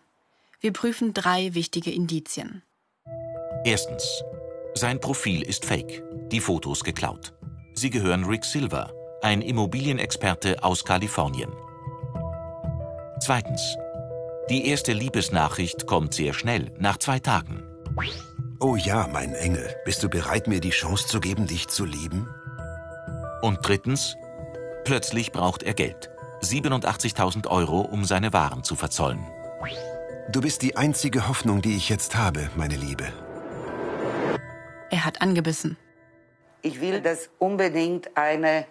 Wir 0.60 0.72
prüfen 0.72 1.14
drei 1.14 1.54
wichtige 1.54 1.90
Indizien. 1.90 2.62
Erstens. 3.64 4.22
Sein 4.74 5.00
Profil 5.00 5.42
ist 5.42 5.64
fake, 5.64 6.02
die 6.30 6.40
Fotos 6.40 6.84
geklaut. 6.84 7.34
Sie 7.74 7.90
gehören 7.90 8.24
Rick 8.24 8.44
Silver, 8.44 8.92
ein 9.24 9.40
Immobilienexperte 9.40 10.62
aus 10.62 10.84
Kalifornien. 10.84 11.50
Zweitens. 13.20 13.76
Die 14.50 14.68
erste 14.68 14.92
Liebesnachricht 14.92 15.86
kommt 15.86 16.12
sehr 16.12 16.34
schnell, 16.34 16.70
nach 16.78 16.98
zwei 16.98 17.18
Tagen. 17.20 17.62
Oh 18.60 18.76
ja, 18.76 19.08
mein 19.10 19.32
Engel, 19.32 19.74
bist 19.86 20.02
du 20.02 20.10
bereit, 20.10 20.46
mir 20.46 20.60
die 20.60 20.70
Chance 20.70 21.06
zu 21.06 21.20
geben, 21.20 21.46
dich 21.46 21.68
zu 21.68 21.86
lieben? 21.86 22.28
Und 23.40 23.60
drittens. 23.62 24.16
Plötzlich 24.84 25.32
braucht 25.32 25.62
er 25.62 25.72
Geld. 25.72 26.10
87.000 26.42 27.48
Euro, 27.48 27.80
um 27.80 28.04
seine 28.04 28.34
Waren 28.34 28.62
zu 28.62 28.76
verzollen. 28.76 29.26
Du 30.28 30.42
bist 30.42 30.60
die 30.60 30.76
einzige 30.76 31.28
Hoffnung, 31.28 31.62
die 31.62 31.76
ich 31.76 31.88
jetzt 31.88 32.14
habe, 32.16 32.50
meine 32.56 32.76
Liebe. 32.76 33.06
Er 34.90 35.06
hat 35.06 35.22
angebissen. 35.22 35.78
Ich 36.60 36.82
will 36.82 37.00
das 37.00 37.30
unbedingt 37.38 38.16
eine 38.18 38.66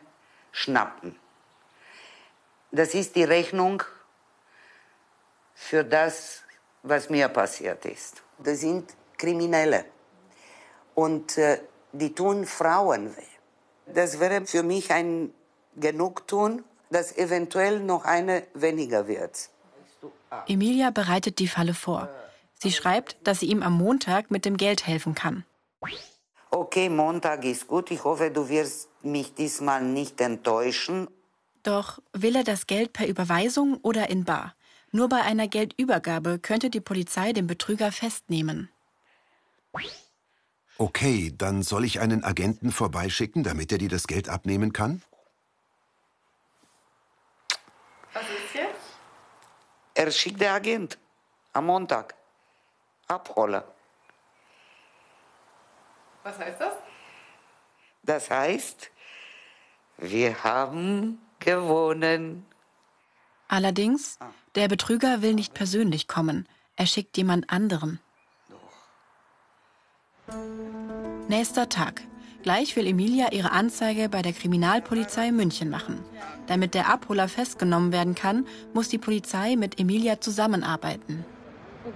schnappen. 0.53 1.17
Das 2.71 2.93
ist 2.93 3.17
die 3.17 3.25
Rechnung 3.25 3.83
für 5.53 5.83
das, 5.83 6.43
was 6.83 7.09
mir 7.09 7.27
passiert 7.27 7.85
ist. 7.85 8.23
Das 8.37 8.61
sind 8.61 8.95
Kriminelle. 9.17 9.85
Und 10.95 11.37
äh, 11.37 11.59
die 11.91 12.15
tun 12.15 12.45
Frauen 12.45 13.15
weh. 13.17 13.33
Das 13.85 14.19
wäre 14.19 14.45
für 14.45 14.63
mich 14.63 14.91
ein 14.91 15.33
Genugtun, 15.75 16.63
dass 16.89 17.17
eventuell 17.17 17.79
noch 17.79 18.05
eine 18.05 18.43
weniger 18.53 19.07
wird. 19.07 19.49
Emilia 20.47 20.91
bereitet 20.91 21.39
die 21.39 21.47
Falle 21.47 21.73
vor. 21.73 22.09
Sie 22.55 22.71
schreibt, 22.71 23.27
dass 23.27 23.39
sie 23.39 23.47
ihm 23.47 23.61
am 23.61 23.73
Montag 23.73 24.31
mit 24.31 24.45
dem 24.45 24.57
Geld 24.57 24.87
helfen 24.87 25.15
kann. 25.15 25.45
Okay, 26.49 26.87
Montag 26.89 27.43
ist 27.45 27.67
gut. 27.67 27.91
Ich 27.91 28.03
hoffe, 28.03 28.31
du 28.31 28.47
wirst 28.47 28.89
mich 29.05 29.33
diesmal 29.33 29.83
nicht 29.83 30.19
enttäuschen. 30.21 31.07
Doch 31.63 31.99
will 32.11 32.35
er 32.35 32.43
das 32.43 32.67
Geld 32.67 32.93
per 32.93 33.07
Überweisung 33.07 33.77
oder 33.81 34.09
in 34.09 34.25
Bar? 34.25 34.55
Nur 34.91 35.09
bei 35.09 35.21
einer 35.21 35.47
Geldübergabe 35.47 36.39
könnte 36.39 36.69
die 36.69 36.81
Polizei 36.81 37.33
den 37.33 37.47
Betrüger 37.47 37.91
festnehmen. 37.91 38.69
Okay, 40.77 41.33
dann 41.37 41.63
soll 41.63 41.85
ich 41.85 41.99
einen 41.99 42.23
Agenten 42.23 42.71
vorbeischicken, 42.71 43.43
damit 43.43 43.71
er 43.71 43.77
dir 43.77 43.89
das 43.89 44.07
Geld 44.07 44.29
abnehmen 44.29 44.73
kann? 44.73 45.01
Er 49.95 50.11
schickt 50.11 50.41
der 50.41 50.53
Agent 50.53 50.97
am 51.53 51.67
Montag. 51.67 52.15
Abholer. 53.07 53.63
Was 56.23 56.37
heißt 56.39 56.59
das? 56.59 56.73
Das 58.03 58.29
heißt, 58.29 58.91
wir 59.97 60.43
haben 60.43 61.19
gewonnen. 61.39 62.45
Allerdings, 63.47 64.17
der 64.55 64.67
Betrüger 64.67 65.21
will 65.21 65.33
nicht 65.33 65.53
persönlich 65.53 66.07
kommen. 66.07 66.47
Er 66.75 66.85
schickt 66.87 67.17
jemand 67.17 67.49
anderen. 67.49 67.99
Nächster 71.27 71.69
Tag. 71.69 72.01
Gleich 72.41 72.75
will 72.75 72.87
Emilia 72.87 73.31
ihre 73.31 73.51
Anzeige 73.51 74.09
bei 74.09 74.21
der 74.21 74.33
Kriminalpolizei 74.33 75.31
München 75.31 75.69
machen. 75.69 76.03
Damit 76.47 76.73
der 76.73 76.89
Abholer 76.89 77.29
festgenommen 77.29 77.93
werden 77.93 78.15
kann, 78.15 78.45
muss 78.73 78.89
die 78.89 78.97
Polizei 78.97 79.55
mit 79.55 79.79
Emilia 79.79 80.19
zusammenarbeiten. 80.19 81.23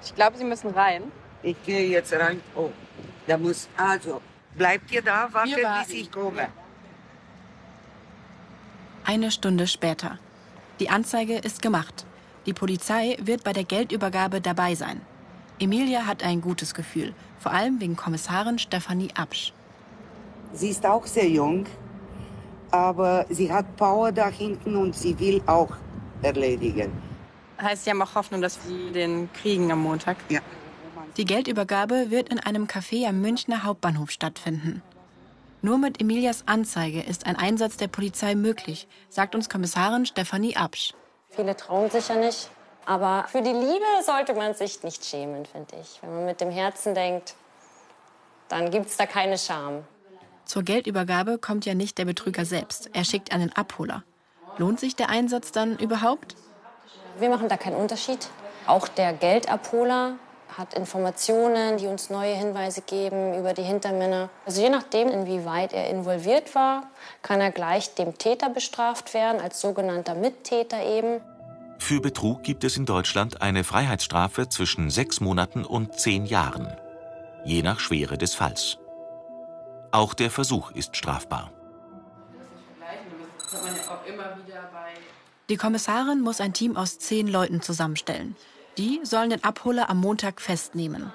Ich 0.01 0.15
glaube, 0.15 0.37
Sie 0.37 0.45
müssen 0.45 0.69
rein. 0.69 1.11
Ich 1.43 1.61
gehe 1.63 1.87
jetzt 1.89 2.13
rein. 2.13 2.41
Oh, 2.55 2.69
da 3.27 3.37
muss. 3.37 3.67
Also, 3.75 4.21
bleibt 4.57 4.91
ihr 4.91 5.01
da, 5.01 5.29
wartet, 5.31 5.65
bis 5.85 5.93
ich 5.93 6.11
komme. 6.11 6.47
Eine 9.05 9.31
Stunde 9.31 9.67
später. 9.67 10.19
Die 10.79 10.89
Anzeige 10.89 11.37
ist 11.37 11.61
gemacht. 11.61 12.05
Die 12.45 12.53
Polizei 12.53 13.17
wird 13.21 13.43
bei 13.43 13.53
der 13.53 13.63
Geldübergabe 13.63 14.41
dabei 14.41 14.75
sein. 14.75 15.01
Emilia 15.59 16.05
hat 16.05 16.23
ein 16.23 16.41
gutes 16.41 16.73
Gefühl, 16.73 17.13
vor 17.39 17.51
allem 17.51 17.79
wegen 17.79 17.95
Kommissarin 17.95 18.59
Stefanie 18.59 19.09
Absch. 19.15 19.53
Sie 20.53 20.69
ist 20.69 20.85
auch 20.85 21.05
sehr 21.05 21.27
jung, 21.27 21.65
aber 22.71 23.25
sie 23.29 23.51
hat 23.51 23.75
Power 23.75 24.11
da 24.11 24.27
hinten 24.27 24.75
und 24.75 24.95
sie 24.95 25.17
will 25.19 25.41
auch 25.45 25.71
erledigen. 26.21 26.91
Heißt, 27.59 27.85
Sie 27.85 27.89
haben 27.89 28.01
auch 28.01 28.13
Hoffnung, 28.13 28.41
dass 28.41 28.59
wir 28.67 28.91
den 28.91 29.29
kriegen 29.33 29.71
am 29.71 29.81
Montag? 29.81 30.17
Ja. 30.29 30.41
Die 31.17 31.25
Geldübergabe 31.25 32.11
wird 32.11 32.29
in 32.29 32.39
einem 32.39 32.65
Café 32.65 33.07
am 33.07 33.21
Münchner 33.21 33.63
Hauptbahnhof 33.63 34.11
stattfinden. 34.11 34.83
Nur 35.63 35.79
mit 35.79 35.99
Emilias 35.99 36.43
Anzeige 36.45 37.01
ist 37.01 37.25
ein 37.25 37.35
Einsatz 37.35 37.75
der 37.75 37.87
Polizei 37.87 38.35
möglich, 38.35 38.87
sagt 39.09 39.33
uns 39.33 39.49
Kommissarin 39.49 40.05
Stefanie 40.05 40.55
Absch. 40.55 40.93
Viele 41.31 41.57
trauen 41.57 41.89
sich 41.89 42.07
ja 42.07 42.15
nicht. 42.15 42.51
Aber 42.85 43.25
für 43.27 43.41
die 43.41 43.51
Liebe 43.51 43.83
sollte 44.05 44.35
man 44.35 44.53
sich 44.53 44.83
nicht 44.83 45.03
schämen, 45.03 45.45
finde 45.45 45.75
ich. 45.81 45.99
Wenn 46.01 46.13
man 46.13 46.25
mit 46.25 46.39
dem 46.39 46.51
Herzen 46.51 46.93
denkt, 46.93 47.33
dann 48.47 48.69
gibt 48.69 48.85
es 48.85 48.95
da 48.95 49.07
keine 49.07 49.39
Scham. 49.39 49.83
Zur 50.45 50.61
Geldübergabe 50.61 51.39
kommt 51.39 51.65
ja 51.65 51.73
nicht 51.73 51.97
der 51.97 52.05
Betrüger 52.05 52.45
selbst. 52.45 52.91
Er 52.93 53.03
schickt 53.03 53.33
einen 53.33 53.51
Abholer. 53.51 54.03
Lohnt 54.57 54.79
sich 54.79 54.95
der 54.95 55.09
Einsatz 55.09 55.51
dann 55.51 55.77
überhaupt? 55.79 56.35
Wir 57.19 57.29
machen 57.29 57.49
da 57.49 57.57
keinen 57.57 57.75
Unterschied. 57.75 58.29
Auch 58.67 58.87
der 58.87 59.13
Geldabholer 59.13 60.13
hat 60.57 60.73
Informationen, 60.73 61.77
die 61.77 61.85
uns 61.85 62.09
neue 62.09 62.33
Hinweise 62.33 62.81
geben 62.81 63.37
über 63.37 63.53
die 63.53 63.61
Hintermänner. 63.61 64.29
Also 64.45 64.61
je 64.61 64.69
nachdem, 64.69 65.07
inwieweit 65.09 65.71
er 65.71 65.89
involviert 65.89 66.55
war, 66.55 66.89
kann 67.21 67.39
er 67.41 67.51
gleich 67.51 67.93
dem 67.93 68.17
Täter 68.17 68.49
bestraft 68.49 69.13
werden, 69.13 69.39
als 69.39 69.61
sogenannter 69.61 70.15
Mittäter 70.15 70.83
eben. 70.83 71.21
Für 71.77 72.01
Betrug 72.01 72.41
gibt 72.41 72.63
es 72.63 72.75
in 72.75 72.87
Deutschland 72.87 73.41
eine 73.41 73.63
Freiheitsstrafe 73.63 74.49
zwischen 74.49 74.89
sechs 74.89 75.21
Monaten 75.21 75.63
und 75.63 75.99
zehn 75.99 76.25
Jahren, 76.25 76.75
je 77.45 77.61
nach 77.61 77.79
Schwere 77.79 78.17
des 78.17 78.33
Falls. 78.33 78.79
Auch 79.91 80.15
der 80.15 80.31
Versuch 80.31 80.71
ist 80.71 80.97
strafbar. 80.97 81.51
Die 85.49 85.55
Kommissarin 85.55 86.19
muss 86.21 86.41
ein 86.41 86.53
Team 86.53 86.75
aus 86.75 86.97
zehn 86.97 87.27
Leuten 87.27 87.61
zusammenstellen. 87.61 88.35
Die 88.77 88.99
sollen 89.03 89.31
den 89.31 89.43
Abholer 89.43 89.89
am 89.89 89.99
Montag 89.99 90.39
festnehmen. 90.39 91.11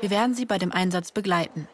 Wir 0.00 0.10
werden 0.10 0.34
sie 0.34 0.44
bei 0.44 0.58
dem 0.58 0.70
Einsatz 0.70 1.12
begleiten. 1.12 1.66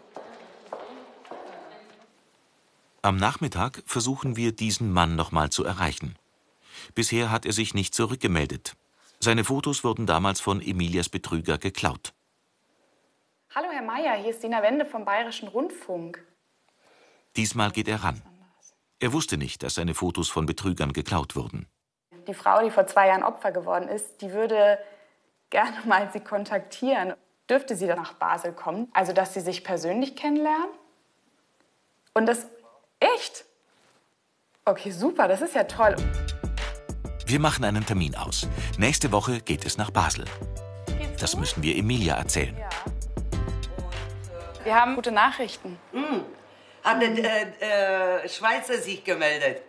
Am 3.02 3.16
Nachmittag 3.16 3.83
versuchen 3.87 4.37
wir, 4.37 4.52
diesen 4.52 4.92
Mann 4.92 5.16
nochmal 5.16 5.50
zu 5.50 5.64
erreichen. 5.64 6.16
Bisher 6.95 7.30
hat 7.30 7.45
er 7.45 7.52
sich 7.52 7.75
nicht 7.75 7.95
zurückgemeldet. 7.95 8.75
Seine 9.18 9.45
Fotos 9.45 9.83
wurden 9.83 10.06
damals 10.06 10.40
von 10.40 10.61
Emilias 10.61 11.09
Betrüger 11.09 11.59
geklaut. 11.59 12.12
Hallo 13.54 13.68
Herr 13.73 13.83
Meier, 13.83 14.14
hier 14.16 14.30
ist 14.30 14.42
Dina 14.42 14.62
Wende 14.62 14.85
vom 14.85 15.04
Bayerischen 15.04 15.49
Rundfunk. 15.49 16.25
Diesmal 17.37 17.73
geht 17.73 17.88
er 17.88 18.04
ran. 18.04 18.23
Er 19.00 19.12
wusste 19.12 19.38
nicht, 19.38 19.62
dass 19.62 19.75
seine 19.75 19.95
Fotos 19.95 20.28
von 20.28 20.47
Betrügern 20.47 20.92
geklaut 20.92 21.35
wurden. 21.35 21.66
Die 22.28 22.35
Frau, 22.35 22.62
die 22.62 22.71
vor 22.71 22.87
zwei 22.87 23.09
Jahren 23.09 23.23
Opfer 23.23 23.52
geworden 23.52 23.88
ist, 23.88 24.21
die 24.21 24.33
würde 24.33 24.78
gerne 25.50 25.76
mal 25.84 26.10
Sie 26.12 26.20
kontaktieren. 26.20 27.14
Dürfte 27.48 27.76
sie 27.76 27.86
dann 27.86 27.98
nach 27.98 28.14
Basel 28.14 28.52
kommen? 28.52 28.88
Also, 28.92 29.12
dass 29.12 29.34
Sie 29.34 29.40
sich 29.40 29.62
persönlich 29.62 30.16
kennenlernen? 30.16 30.68
Und 32.14 32.26
das 32.26 32.46
echt? 32.98 33.44
Okay, 34.64 34.90
super, 34.90 35.28
das 35.28 35.42
ist 35.42 35.54
ja 35.54 35.64
toll. 35.64 35.94
Wir 37.24 37.38
machen 37.38 37.64
einen 37.64 37.86
Termin 37.86 38.16
aus. 38.16 38.48
Nächste 38.78 39.12
Woche 39.12 39.40
geht 39.40 39.64
es 39.64 39.78
nach 39.78 39.90
Basel. 39.90 40.24
Das 41.20 41.36
müssen 41.36 41.62
wir 41.62 41.76
Emilia 41.76 42.16
erzählen. 42.16 42.56
Wir 44.64 44.74
haben 44.74 44.96
gute 44.96 45.12
Nachrichten. 45.12 45.78
Hm. 45.92 46.24
Hat 46.82 47.00
der 47.00 47.10
äh, 47.60 48.24
äh, 48.24 48.28
Schweizer 48.28 48.78
sich 48.78 49.02
gemeldet? 49.04 49.62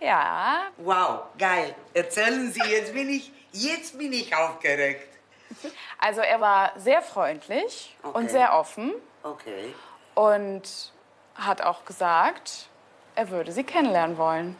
Ja. 0.00 0.68
Wow, 0.78 1.26
geil. 1.38 1.74
Erzählen 1.94 2.52
Sie, 2.52 2.62
jetzt 2.70 2.92
bin 2.92 3.08
ich, 3.08 3.32
jetzt 3.54 3.96
bin 3.98 4.12
ich 4.12 4.34
aufgeregt. 4.34 5.08
Also 5.98 6.20
er 6.20 6.40
war 6.40 6.72
sehr 6.78 7.00
freundlich 7.02 7.96
Okay. 8.02 8.18
und 8.18 8.30
sehr 8.30 8.52
offen 8.54 8.92
Okay. 9.22 9.72
und 10.14 10.62
hat 11.34 11.62
auch 11.62 11.84
gesagt, 11.84 12.68
er 13.14 13.30
würde 13.30 13.52
sie 13.52 13.64
kennenlernen 13.64 14.18
wollen. 14.18 14.56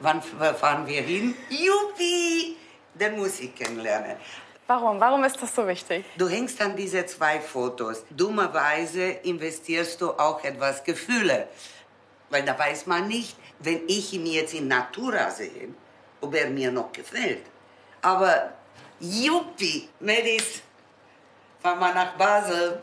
Wann 0.00 0.22
fahren 0.22 0.86
wir 0.86 1.02
hin? 1.02 1.34
Juppie! 1.48 2.56
Den 2.94 3.16
muss 3.18 3.40
ich 3.40 3.54
kennenlernen. 3.54 4.16
Warum? 4.66 5.00
Warum 5.00 5.24
ist 5.24 5.40
das 5.42 5.54
so 5.54 5.66
wichtig? 5.66 6.04
Du 6.16 6.28
hängst 6.28 6.60
an 6.60 6.76
diese 6.76 7.06
zwei 7.06 7.40
Fotos. 7.40 8.04
Dummerweise 8.10 9.02
investierst 9.02 10.00
du 10.00 10.10
auch 10.12 10.44
etwas 10.44 10.84
Gefühle. 10.84 11.48
Weil 12.30 12.42
da 12.42 12.58
weiß 12.58 12.86
man 12.86 13.08
nicht, 13.08 13.36
wenn 13.60 13.88
ich 13.88 14.12
ihn 14.12 14.26
jetzt 14.26 14.52
in 14.52 14.68
Natura 14.68 15.30
sehe, 15.30 15.70
ob 16.20 16.34
er 16.34 16.50
mir 16.50 16.70
noch 16.70 16.92
gefällt. 16.92 17.42
Aber 18.02 18.52
Juppie, 19.00 19.88
Mädels, 20.00 20.62
fahren 21.60 21.78
wir 21.80 21.94
nach 21.94 22.16
Basel. 22.16 22.82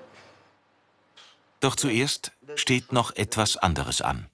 Doch 1.59 1.75
zuerst 1.75 2.31
steht 2.55 2.91
noch 2.91 3.15
etwas 3.15 3.57
anderes 3.57 4.01
an. 4.01 4.27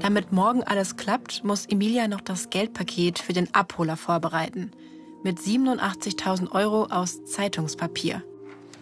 Damit 0.00 0.32
morgen 0.32 0.62
alles 0.64 0.96
klappt, 0.96 1.44
muss 1.44 1.66
Emilia 1.66 2.08
noch 2.08 2.20
das 2.20 2.50
Geldpaket 2.50 3.18
für 3.18 3.32
den 3.32 3.52
Abholer 3.54 3.96
vorbereiten. 3.96 4.72
Mit 5.22 5.38
87.000 5.38 6.52
Euro 6.52 6.84
aus 6.84 7.24
Zeitungspapier. 7.24 8.22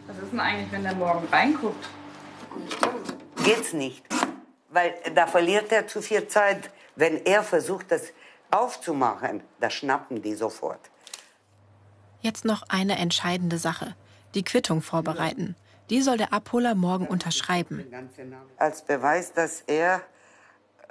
Was 0.07 0.19
ist 0.19 0.33
denn 0.33 0.41
eigentlich, 0.41 0.73
wenn 0.73 0.83
der 0.83 0.95
morgen 0.95 1.27
reinguckt? 1.29 1.89
Geht's 3.45 3.73
nicht. 3.73 4.05
Weil 4.71 4.95
da 5.15 5.27
verliert 5.27 5.73
er 5.73 5.87
zu 5.87 6.03
viel 6.03 6.27
Zeit. 6.29 6.71
Wenn 6.97 7.25
er 7.25 7.43
versucht, 7.43 7.91
das 7.91 8.13
aufzumachen, 8.51 9.43
da 9.61 9.71
schnappen 9.71 10.23
die 10.23 10.35
sofort. 10.35 10.81
Jetzt 12.21 12.45
noch 12.45 12.63
eine 12.69 12.97
entscheidende 12.99 13.59
Sache. 13.59 13.95
Die 14.35 14.45
Quittung 14.45 14.81
vorbereiten. 14.81 15.57
Die 15.91 16.01
soll 16.01 16.17
der 16.17 16.33
Abholer 16.33 16.75
morgen 16.75 17.07
unterschreiben. 17.07 17.85
Als 18.57 18.83
Beweis, 18.83 19.33
dass 19.33 19.63
er 19.67 20.01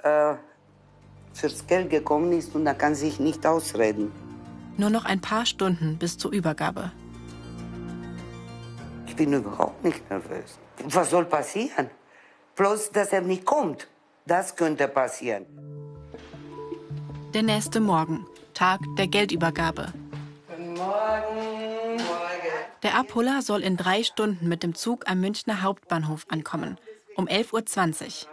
äh, 0.02 0.34
fürs 1.32 1.66
Geld 1.66 1.90
gekommen 1.90 2.32
ist 2.32 2.54
und 2.54 2.66
er 2.66 2.74
kann 2.74 2.94
sich 2.94 3.18
nicht 3.18 3.44
ausreden. 3.44 4.12
Nur 4.76 4.90
noch 4.90 5.04
ein 5.04 5.20
paar 5.20 5.46
Stunden 5.46 5.98
bis 5.98 6.16
zur 6.16 6.32
Übergabe. 6.32 6.92
Ich 9.06 9.16
bin 9.16 9.32
überhaupt 9.32 9.82
nicht 9.84 10.08
nervös. 10.10 10.58
Was 10.84 11.10
soll 11.10 11.24
passieren? 11.24 11.90
Bloß, 12.56 12.90
dass 12.92 13.12
er 13.12 13.20
nicht 13.20 13.44
kommt. 13.44 13.88
Das 14.26 14.54
könnte 14.54 14.88
passieren. 14.88 15.46
Der 17.34 17.42
nächste 17.42 17.80
Morgen, 17.80 18.28
Tag 18.54 18.78
der 18.96 19.08
Geldübergabe. 19.08 19.92
Guten 20.46 20.74
Morgen. 20.74 22.00
Der 22.84 22.94
Abholer 22.94 23.42
soll 23.42 23.64
in 23.64 23.76
drei 23.76 24.04
Stunden 24.04 24.48
mit 24.48 24.62
dem 24.62 24.76
Zug 24.76 25.08
am 25.08 25.20
Münchner 25.20 25.62
Hauptbahnhof 25.62 26.26
ankommen. 26.28 26.78
Um 27.16 27.26
11.20 27.26 28.26
Uhr. 28.26 28.30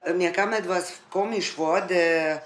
Äh, 0.00 0.14
Mir 0.14 0.32
kam 0.32 0.52
etwas 0.54 0.94
komisch 1.08 1.52
vor. 1.52 1.82
Der 1.82 2.42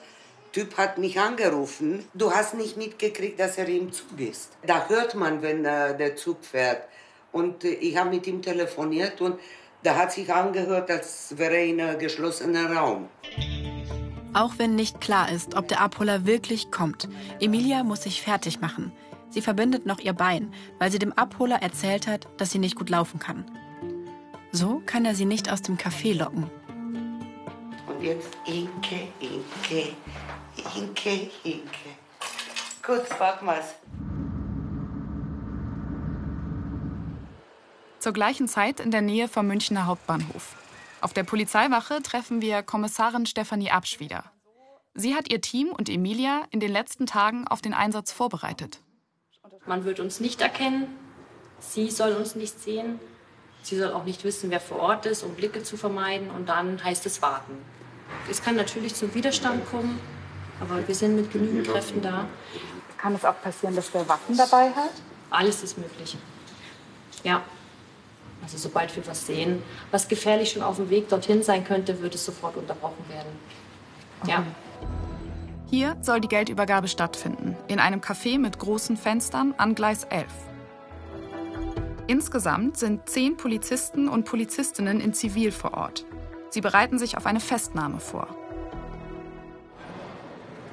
Typ 0.52 0.76
hat 0.76 0.98
mich 0.98 1.18
angerufen. 1.18 2.04
Du 2.12 2.34
hast 2.34 2.52
nicht 2.52 2.76
mitgekriegt, 2.76 3.40
dass 3.40 3.56
er 3.56 3.68
im 3.68 3.92
Zug 3.92 4.20
ist. 4.20 4.50
Da 4.66 4.86
hört 4.88 5.14
man, 5.14 5.40
wenn 5.40 5.64
äh, 5.64 5.96
der 5.96 6.14
Zug 6.16 6.44
fährt. 6.44 6.86
Und 7.32 7.64
äh, 7.64 7.68
ich 7.68 7.96
habe 7.96 8.10
mit 8.10 8.26
ihm 8.26 8.42
telefoniert 8.42 9.22
und 9.22 9.40
da 9.82 9.96
hat 9.96 10.12
sich 10.12 10.30
angehört, 10.30 10.90
als 10.90 11.38
wäre 11.38 11.54
er 11.54 11.64
in 11.64 11.80
einem 11.80 11.98
geschlossenen 11.98 12.76
Raum. 12.76 13.08
Auch 14.32 14.54
wenn 14.58 14.76
nicht 14.76 15.00
klar 15.00 15.30
ist, 15.30 15.56
ob 15.56 15.66
der 15.66 15.80
Abholer 15.80 16.24
wirklich 16.24 16.70
kommt, 16.70 17.08
Emilia 17.40 17.82
muss 17.82 18.04
sich 18.04 18.22
fertig 18.22 18.60
machen. 18.60 18.92
Sie 19.28 19.42
verbindet 19.42 19.86
noch 19.86 19.98
ihr 19.98 20.12
Bein, 20.12 20.52
weil 20.78 20.92
sie 20.92 20.98
dem 20.98 21.12
Abholer 21.12 21.62
erzählt 21.62 22.06
hat, 22.06 22.28
dass 22.36 22.50
sie 22.50 22.58
nicht 22.58 22.76
gut 22.76 22.90
laufen 22.90 23.18
kann. 23.18 23.44
So 24.52 24.82
kann 24.86 25.04
er 25.04 25.14
sie 25.14 25.24
nicht 25.24 25.50
aus 25.50 25.62
dem 25.62 25.76
Café 25.76 26.16
locken. 26.16 26.50
Und 27.88 28.02
jetzt 28.02 28.36
Inke, 28.46 29.08
Inke, 29.20 29.94
Inke, 30.76 31.30
Inke. 31.44 31.90
Gut, 32.84 33.06
frag 33.06 33.42
mal's. 33.42 33.74
Zur 37.98 38.12
gleichen 38.12 38.48
Zeit 38.48 38.80
in 38.80 38.90
der 38.90 39.02
Nähe 39.02 39.28
vom 39.28 39.46
Münchner 39.46 39.86
Hauptbahnhof. 39.86 40.56
Auf 41.00 41.14
der 41.14 41.24
Polizeiwache 41.24 42.02
treffen 42.02 42.42
wir 42.42 42.62
Kommissarin 42.62 43.24
Stefanie 43.24 43.70
Absch 43.70 44.00
wieder. 44.00 44.24
Sie 44.94 45.14
hat 45.14 45.30
ihr 45.30 45.40
Team 45.40 45.68
und 45.68 45.88
Emilia 45.88 46.42
in 46.50 46.60
den 46.60 46.70
letzten 46.70 47.06
Tagen 47.06 47.48
auf 47.48 47.62
den 47.62 47.72
Einsatz 47.72 48.12
vorbereitet. 48.12 48.80
Man 49.66 49.84
wird 49.84 50.00
uns 50.00 50.20
nicht 50.20 50.40
erkennen. 50.42 50.88
Sie 51.58 51.90
soll 51.90 52.12
uns 52.12 52.34
nicht 52.34 52.58
sehen. 52.60 53.00
Sie 53.62 53.78
soll 53.78 53.92
auch 53.92 54.04
nicht 54.04 54.24
wissen, 54.24 54.50
wer 54.50 54.60
vor 54.60 54.80
Ort 54.80 55.06
ist, 55.06 55.22
um 55.22 55.34
Blicke 55.34 55.62
zu 55.62 55.76
vermeiden. 55.76 56.30
Und 56.30 56.48
dann 56.48 56.82
heißt 56.82 57.06
es 57.06 57.22
warten. 57.22 57.56
Es 58.28 58.42
kann 58.42 58.56
natürlich 58.56 58.94
zum 58.94 59.14
Widerstand 59.14 59.64
kommen, 59.66 60.00
aber 60.60 60.86
wir 60.86 60.94
sind 60.94 61.16
mit 61.16 61.32
genügend 61.32 61.68
Kräften 61.68 62.02
da. 62.02 62.26
Kann 62.98 63.14
es 63.14 63.24
auch 63.24 63.40
passieren, 63.40 63.76
dass 63.76 63.90
der 63.90 64.06
Waffen 64.08 64.36
dabei 64.36 64.70
hat? 64.70 64.92
Alles 65.30 65.62
ist 65.62 65.78
möglich. 65.78 66.16
Ja. 67.22 67.42
Also 68.42 68.58
sobald 68.58 68.94
wir 68.96 69.06
was 69.06 69.26
sehen, 69.26 69.62
was 69.90 70.08
gefährlich 70.08 70.52
schon 70.52 70.62
auf 70.62 70.76
dem 70.76 70.90
Weg 70.90 71.08
dorthin 71.08 71.42
sein 71.42 71.64
könnte, 71.64 72.00
wird 72.00 72.14
es 72.14 72.24
sofort 72.24 72.56
unterbrochen 72.56 73.04
werden. 73.08 73.30
Ja. 74.26 74.44
Hier 75.68 75.96
soll 76.00 76.20
die 76.20 76.28
Geldübergabe 76.28 76.88
stattfinden, 76.88 77.56
in 77.68 77.78
einem 77.78 78.00
Café 78.00 78.38
mit 78.38 78.58
großen 78.58 78.96
Fenstern 78.96 79.54
an 79.56 79.74
Gleis 79.74 80.04
11. 80.04 80.26
Insgesamt 82.08 82.76
sind 82.76 83.08
zehn 83.08 83.36
Polizisten 83.36 84.08
und 84.08 84.24
Polizistinnen 84.24 85.00
in 85.00 85.14
Zivil 85.14 85.52
vor 85.52 85.74
Ort. 85.74 86.04
Sie 86.48 86.60
bereiten 86.60 86.98
sich 86.98 87.16
auf 87.16 87.24
eine 87.24 87.38
Festnahme 87.38 88.00
vor. 88.00 88.26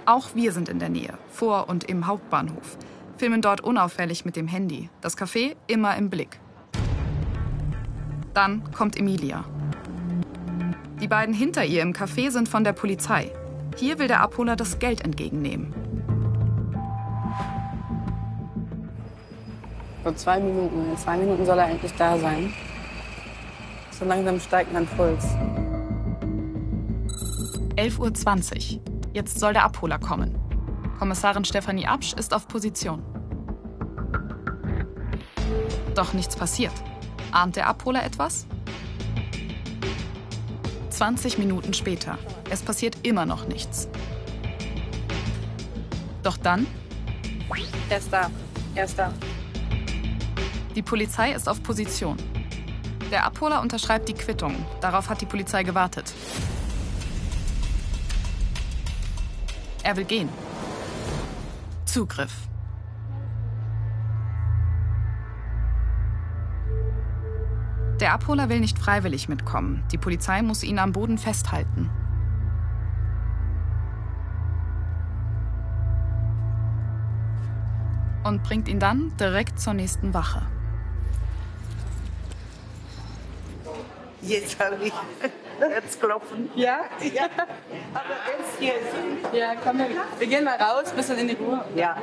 Auch 0.08 0.34
wir 0.34 0.52
sind 0.52 0.68
in 0.68 0.80
der 0.80 0.90
Nähe, 0.90 1.16
vor 1.30 1.70
und 1.70 1.84
im 1.84 2.08
Hauptbahnhof, 2.08 2.78
filmen 3.18 3.44
dort 3.44 3.62
unauffällig 3.62 4.26
mit 4.26 4.36
dem 4.36 4.48
Handy, 4.48 4.90
das 5.02 5.16
Café 5.16 5.56
immer 5.68 5.96
im 5.96 6.10
Blick. 6.10 6.40
Dann 8.38 8.62
kommt 8.72 8.96
Emilia. 9.00 9.46
Die 11.02 11.08
beiden 11.08 11.34
hinter 11.34 11.66
ihr 11.66 11.82
im 11.82 11.92
Café 11.92 12.30
sind 12.30 12.48
von 12.48 12.64
der 12.64 12.72
Polizei. 12.72 13.32
Hier 13.78 13.98
will 13.98 14.08
der 14.08 14.22
Abholer 14.22 14.56
das 14.56 14.78
Geld 14.78 15.02
entgegennehmen. 15.02 15.74
Vor 20.04 20.16
zwei 20.16 20.40
Minuten. 20.40 20.92
In 20.92 20.98
zwei 20.98 21.18
Minuten 21.18 21.48
soll 21.48 21.58
er 21.58 21.68
endlich 21.68 21.92
da 21.94 22.16
sein. 22.20 22.54
So 23.90 24.06
langsam 24.06 24.40
steigt 24.40 24.72
mein 24.72 24.86
Puls. 24.86 25.26
11.20 27.76 28.76
Uhr. 28.76 28.82
Jetzt 29.14 29.40
soll 29.40 29.54
der 29.54 29.64
Abholer 29.64 29.98
kommen. 29.98 30.38
Kommissarin 31.00 31.44
Stefanie 31.44 31.88
Absch 31.88 32.14
ist 32.14 32.36
auf 32.36 32.48
Position. 32.48 33.02
Doch 35.96 36.14
nichts 36.14 36.36
passiert. 36.36 36.74
Ahnt 37.32 37.56
der 37.56 37.68
Abholer 37.68 38.04
etwas? 38.04 38.46
20 40.90 41.38
Minuten 41.38 41.74
später. 41.74 42.18
Es 42.50 42.62
passiert 42.62 43.06
immer 43.06 43.26
noch 43.26 43.48
nichts. 43.48 43.88
Doch 46.24 46.38
dann. 46.38 46.66
Er 47.90 47.98
ist 47.98 48.12
da. 48.12 48.30
Er 48.76 48.86
ist 48.86 48.98
da. 48.98 49.14
Die 50.76 50.82
Polizei 50.82 51.32
ist 51.32 51.48
auf 51.48 51.64
Position. 51.64 52.18
Der 53.12 53.24
Abholer 53.24 53.62
unterschreibt 53.62 54.10
die 54.10 54.14
Quittung. 54.14 54.54
Darauf 54.82 55.10
hat 55.10 55.22
die 55.22 55.26
Polizei 55.26 55.64
gewartet. 55.64 56.14
Er 59.84 59.96
will 59.96 60.04
gehen. 60.04 60.30
Zugriff. 61.86 62.34
Der 68.00 68.14
Abholer 68.14 68.48
will 68.50 68.60
nicht 68.60 68.78
freiwillig 68.78 69.28
mitkommen. 69.28 69.84
Die 69.92 69.98
Polizei 69.98 70.44
muss 70.44 70.64
ihn 70.64 70.78
am 70.78 70.92
Boden 70.92 71.18
festhalten. 71.18 71.90
Und 78.24 78.44
bringt 78.44 78.68
ihn 78.68 78.80
dann 78.80 79.16
direkt 79.18 79.60
zur 79.60 79.74
nächsten 79.74 80.14
Wache. 80.14 80.44
Jetzt 84.22 84.60
habe 84.60 84.76
ich 84.84 84.94
Herzklopfen. 85.60 86.50
Ja? 86.56 86.82
Ja. 87.02 87.30
Aber 87.94 88.16
jetzt 88.38 88.60
hier. 88.60 88.74
Ja, 89.40 89.54
komm, 89.64 89.80
wir, 89.80 89.88
wir 90.20 90.28
gehen 90.28 90.44
mal 90.44 90.58
raus, 90.58 90.92
bisschen 90.92 91.18
in 91.18 91.30
die 91.30 91.36
Ruhe. 91.36 91.64
Ja, 91.76 91.98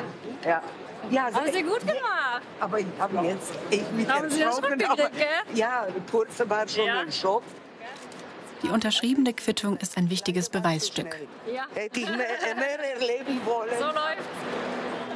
ja. 0.45 0.63
Ja, 1.11 1.25
Haben 1.33 1.53
Sie 1.53 1.62
gut 1.62 1.81
gemacht. 1.81 2.43
Aber 2.61 2.79
ich 2.81 2.87
habe 2.99 3.27
jetzt 3.27 3.53
ich 3.71 3.83
mich 3.93 4.09
Haben 4.09 4.31
Sie 4.31 4.40
das 4.40 4.57
Schock 4.57 4.64
aber-? 4.88 5.11
Ja, 5.55 5.87
kurz 6.11 6.43
war 6.49 6.67
schon 6.69 6.87
Ja. 6.87 7.01
ein 7.01 7.12
Schock. 7.12 7.43
Die 8.62 8.69
unterschriebene 8.71 9.35
Quittung 9.35 9.77
ist 9.77 9.97
ein 9.99 10.09
wichtiges 10.09 10.49
Beweisstück. 10.49 11.17
Ja. 11.53 11.67
Hätte 11.75 12.01
ich 12.01 12.09
mehr, 12.09 12.17
mehr 12.57 12.95
erleben 12.95 13.40
wollen. 13.45 13.71
So 13.79 13.85
läuft's. 13.87 14.25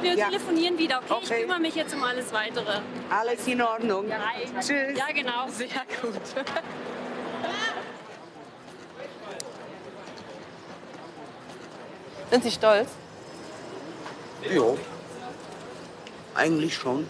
Wir 0.01 0.13
Ja. 0.13 0.27
telefonieren 0.27 0.77
wieder, 0.77 0.99
okay? 1.09 1.19
Ich 1.23 1.31
Okay. 1.31 1.41
kümmere 1.41 1.59
mich 1.59 1.75
jetzt 1.75 1.93
um 1.93 2.03
alles 2.03 2.31
Weitere. 2.31 2.79
Alles 3.09 3.47
in 3.47 3.61
Ordnung. 3.61 4.05
Hi. 4.11 4.45
Tschüss. 4.61 4.97
Ja, 4.97 5.07
genau. 5.13 5.47
Sehr 5.49 5.67
gut. 6.01 6.13
Sind 12.29 12.43
Sie 12.43 12.51
stolz? 12.51 12.89
Ja. 14.49 14.61
Eigentlich 16.39 16.73
schon. 16.73 17.05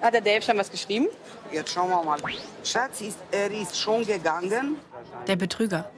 Hat 0.00 0.14
der 0.14 0.20
Dave 0.20 0.40
schon 0.40 0.56
was 0.56 0.70
geschrieben? 0.70 1.08
Jetzt 1.50 1.72
schauen 1.72 1.90
wir 1.90 2.00
mal. 2.04 2.18
Schatz, 2.62 3.00
ist, 3.00 3.18
er 3.32 3.50
ist 3.50 3.76
schon 3.76 4.06
gegangen. 4.06 4.76
Der 5.26 5.34
Betrüger. 5.34 5.90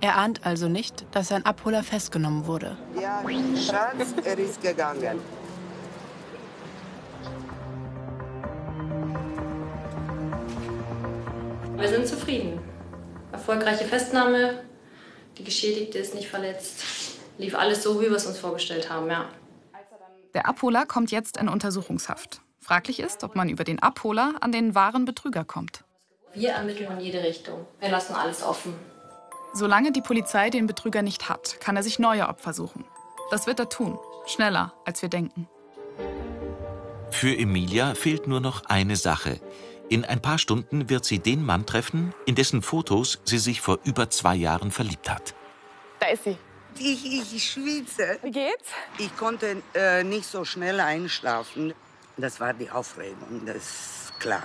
Er 0.00 0.16
ahnt 0.16 0.40
also 0.46 0.68
nicht, 0.68 1.04
dass 1.12 1.28
sein 1.28 1.44
Abholer 1.44 1.82
festgenommen 1.82 2.46
wurde. 2.46 2.78
Ja, 2.98 3.22
Schatz, 3.56 4.14
er 4.24 4.38
ist 4.38 4.62
gegangen. 4.62 5.20
Wir 11.76 11.88
sind 11.88 12.06
zufrieden. 12.08 12.58
Erfolgreiche 13.32 13.84
Festnahme. 13.84 14.62
Die 15.36 15.44
Geschädigte 15.44 15.98
ist 15.98 16.14
nicht 16.14 16.28
verletzt. 16.28 16.84
Lief 17.36 17.54
alles 17.54 17.82
so, 17.82 18.00
wie 18.00 18.06
wir 18.06 18.16
es 18.16 18.24
uns 18.24 18.38
vorgestellt 18.38 18.88
haben, 18.88 19.10
ja. 19.10 19.28
Der 20.34 20.46
Abholer 20.48 20.84
kommt 20.84 21.12
jetzt 21.12 21.36
in 21.36 21.48
Untersuchungshaft. 21.48 22.40
Fraglich 22.60 22.98
ist, 22.98 23.22
ob 23.22 23.36
man 23.36 23.48
über 23.48 23.62
den 23.62 23.80
Abholer 23.80 24.34
an 24.40 24.50
den 24.50 24.74
wahren 24.74 25.04
Betrüger 25.04 25.44
kommt. 25.44 25.84
Wir 26.34 26.50
ermitteln 26.50 26.90
in 26.98 27.00
jede 27.00 27.22
Richtung. 27.22 27.66
Wir 27.78 27.90
lassen 27.90 28.14
alles 28.14 28.42
offen. 28.42 28.74
Solange 29.52 29.92
die 29.92 30.00
Polizei 30.00 30.50
den 30.50 30.66
Betrüger 30.66 31.02
nicht 31.02 31.28
hat, 31.28 31.60
kann 31.60 31.76
er 31.76 31.84
sich 31.84 32.00
neue 32.00 32.28
Opfer 32.28 32.52
suchen. 32.52 32.84
Das 33.30 33.46
wird 33.46 33.60
er 33.60 33.68
tun. 33.68 33.96
Schneller, 34.26 34.72
als 34.84 35.00
wir 35.02 35.08
denken. 35.08 35.48
Für 37.10 37.36
Emilia 37.36 37.94
fehlt 37.94 38.26
nur 38.26 38.40
noch 38.40 38.64
eine 38.64 38.96
Sache. 38.96 39.40
In 39.88 40.04
ein 40.04 40.20
paar 40.20 40.38
Stunden 40.38 40.90
wird 40.90 41.04
sie 41.04 41.20
den 41.20 41.44
Mann 41.44 41.66
treffen, 41.66 42.12
in 42.26 42.34
dessen 42.34 42.62
Fotos 42.62 43.20
sie 43.24 43.38
sich 43.38 43.60
vor 43.60 43.78
über 43.84 44.10
zwei 44.10 44.34
Jahren 44.34 44.72
verliebt 44.72 45.08
hat. 45.08 45.34
Da 46.00 46.08
ist 46.08 46.24
sie. 46.24 46.36
Ich, 46.78 47.34
ich 47.34 47.50
schwitze. 47.50 48.18
Wie 48.22 48.30
geht's? 48.30 48.70
Ich 48.98 49.16
konnte 49.16 49.62
äh, 49.74 50.02
nicht 50.02 50.26
so 50.26 50.44
schnell 50.44 50.80
einschlafen. 50.80 51.72
Das 52.16 52.40
war 52.40 52.52
die 52.52 52.70
Aufregung, 52.70 53.44
das 53.46 53.56
ist 53.56 54.20
klar. 54.20 54.42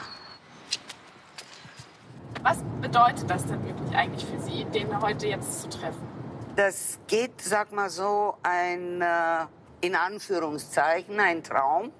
Was 2.42 2.58
bedeutet 2.82 3.30
das 3.30 3.46
denn 3.46 3.63
wirklich 3.65 3.96
eigentlich 3.96 4.26
für 4.26 4.39
Sie, 4.39 4.65
den 4.65 5.02
heute 5.02 5.28
jetzt 5.28 5.62
zu 5.62 5.70
treffen? 5.70 6.08
Das 6.56 7.00
geht, 7.08 7.42
sag 7.42 7.72
mal 7.72 7.89
so, 7.89 8.36
ein, 8.44 9.02
äh, 9.02 9.46
in 9.82 9.96
Anführungszeichen, 9.96 11.20
ein 11.20 11.44
Traum 11.44 11.92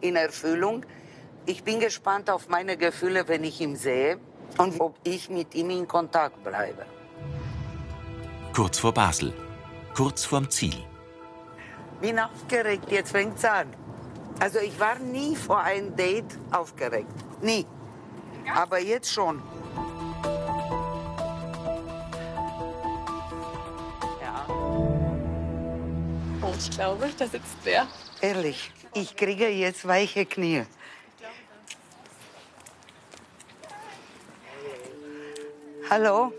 in 0.00 0.16
Erfüllung. 0.16 0.84
Ich 1.46 1.64
bin 1.64 1.80
gespannt 1.80 2.28
auf 2.28 2.48
meine 2.48 2.76
Gefühle, 2.76 3.28
wenn 3.28 3.44
ich 3.44 3.60
ihn 3.60 3.76
sehe 3.76 4.18
und 4.58 4.80
ob 4.80 4.96
ich 5.04 5.30
mit 5.30 5.54
ihm 5.54 5.70
in 5.70 5.88
Kontakt 5.88 6.42
bleibe. 6.42 6.84
Kurz 8.54 8.78
vor 8.78 8.92
Basel. 8.92 9.32
Kurz 9.94 10.24
vorm 10.24 10.48
Ziel. 10.50 10.76
Bin 12.00 12.18
aufgeregt, 12.18 12.90
jetzt 12.90 13.10
fängt's 13.10 13.44
an. 13.44 13.74
Also 14.40 14.60
ich 14.60 14.78
war 14.78 14.98
nie 14.98 15.34
vor 15.34 15.60
einem 15.60 15.96
Date 15.96 16.38
aufgeregt. 16.52 17.12
Nie. 17.42 17.66
Aber 18.54 18.78
jetzt 18.78 19.12
schon. 19.12 19.42
Oh, 26.40 26.54
ich 26.56 26.70
glaube, 26.70 27.10
da 27.18 27.26
sitzt 27.26 27.56
wer. 27.64 27.86
Ehrlich, 28.20 28.70
ich 28.94 29.16
kriege 29.16 29.48
jetzt 29.48 29.86
weiche 29.86 30.24
Knie. 30.24 30.64
Hallo, 35.90 36.32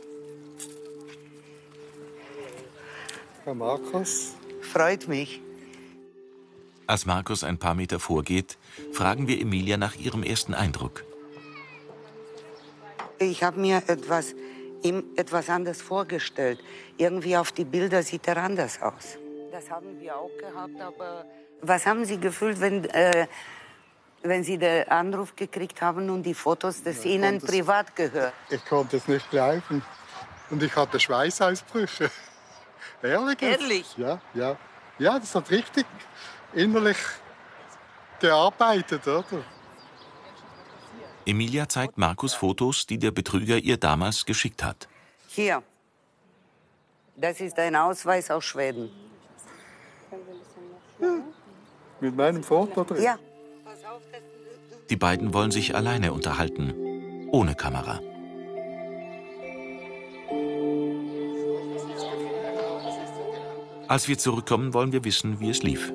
Herr 3.50 3.56
Markus, 3.56 4.36
freut 4.62 5.08
mich. 5.08 5.42
Als 6.86 7.08
Markus 7.08 7.44
ein 7.44 7.58
paar 7.58 7.74
Meter 7.74 8.00
vorgeht, 8.00 8.60
fragen 8.94 9.28
wir 9.28 9.42
Emilia 9.42 9.76
nach 9.76 9.96
ihrem 9.96 10.22
ersten 10.22 10.54
Eindruck. 10.54 11.04
Ich 13.18 13.42
habe 13.42 13.60
mir 13.60 13.78
etwas, 13.88 14.36
ihm 14.84 15.04
etwas 15.16 15.50
anders 15.50 15.82
vorgestellt. 15.82 16.60
Irgendwie 16.98 17.36
auf 17.38 17.52
die 17.52 17.66
Bilder 17.66 18.04
sieht 18.04 18.28
er 18.28 18.38
anders 18.38 18.80
aus. 18.84 19.18
Das 19.52 19.72
haben 19.72 20.00
wir 20.00 20.16
auch 20.16 20.30
gehabt, 20.40 20.80
aber 20.80 21.26
was 21.64 21.88
haben 21.88 22.06
Sie 22.06 22.20
gefühlt, 22.20 22.62
wenn, 22.62 22.86
äh, 22.86 23.26
wenn 24.22 24.44
Sie 24.44 24.60
den 24.60 24.88
Anruf 24.90 25.36
gekriegt 25.36 25.82
haben 25.82 26.12
und 26.12 26.22
die 26.22 26.36
Fotos, 26.36 26.84
das 26.84 27.04
Ihnen 27.04 27.40
konnte 27.40 27.46
es- 27.48 27.52
privat 27.52 27.96
gehört? 27.96 28.34
ich 28.52 28.64
konnte 28.66 28.98
es 28.98 29.08
nicht 29.08 29.28
glauben. 29.32 29.82
Und 30.52 30.62
ich 30.62 30.76
hatte 30.76 31.00
Schweißausbrüche. 31.00 32.12
Ehrlich? 33.02 33.42
Ehrlich? 33.42 33.98
Ja, 33.98 34.22
ja. 34.34 34.58
Ja, 34.98 35.18
das 35.20 35.34
hat 35.34 35.50
richtig 35.50 35.86
innerlich 36.54 36.98
gearbeitet, 38.20 39.08
oder? 39.08 39.44
Emilia 41.26 41.70
zeigt 41.70 41.98
Markus 41.98 42.34
Fotos, 42.34 42.86
die 42.86 42.98
der 42.98 43.12
Betrüger 43.12 43.58
ihr 43.58 43.78
damals 43.78 44.26
geschickt 44.26 44.64
hat. 44.64 44.88
Hier, 45.28 45.64
das 47.16 47.40
ist 47.40 47.58
ein 47.60 47.76
Ausweis 47.76 48.30
aus 48.32 48.44
Schweden. 48.46 48.90
Mit 52.00 52.16
meinem 52.16 52.44
Foto 52.44 52.84
drin. 52.84 53.04
Ja, 53.04 53.18
Die 54.90 54.96
beiden 54.96 55.34
wollen 55.34 55.52
sich 55.52 55.76
alleine 55.76 56.12
unterhalten, 56.14 56.74
ohne 57.32 57.56
Kamera. 57.56 58.00
Als 63.90 64.08
wir 64.08 64.20
zurückkommen, 64.20 64.72
wollen 64.76 64.92
wir 64.92 65.04
wissen, 65.04 65.40
wie 65.40 65.50
es 65.50 65.64
lief. 65.64 65.92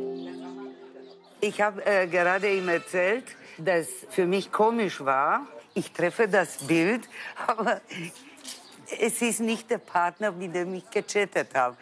ich 1.40 1.60
habe 1.60 1.86
äh, 1.86 2.08
gerade 2.08 2.50
ihm 2.52 2.68
erzählt, 2.68 3.24
dass 3.56 3.86
für 4.10 4.26
mich 4.26 4.50
komisch 4.50 5.04
war. 5.04 5.46
Ich 5.74 5.92
treffe 5.92 6.26
das 6.26 6.56
Bild, 6.58 7.08
aber 7.46 7.80
Es 9.00 9.22
ist 9.22 9.40
nicht 9.40 9.70
der 9.70 9.78
Partner, 9.78 10.32
mit 10.32 10.54
dem 10.54 10.74
ich 10.74 10.90
gechattet 10.90 11.54
habe. 11.54 11.76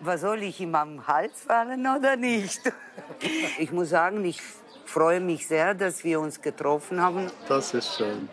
Was 0.00 0.20
soll 0.20 0.42
ich 0.42 0.60
ihm 0.60 0.74
am 0.74 1.06
Hals 1.06 1.40
fallen 1.46 1.86
oder 1.86 2.14
nicht? 2.16 2.60
Ich 3.58 3.72
muss 3.72 3.88
sagen, 3.88 4.22
ich 4.24 4.40
freue 4.84 5.20
mich 5.20 5.46
sehr, 5.46 5.72
dass 5.74 6.04
wir 6.04 6.20
uns 6.20 6.40
getroffen 6.40 7.00
haben. 7.00 7.30
Das 7.48 7.72
ist 7.72 7.96
schön. 7.96 8.28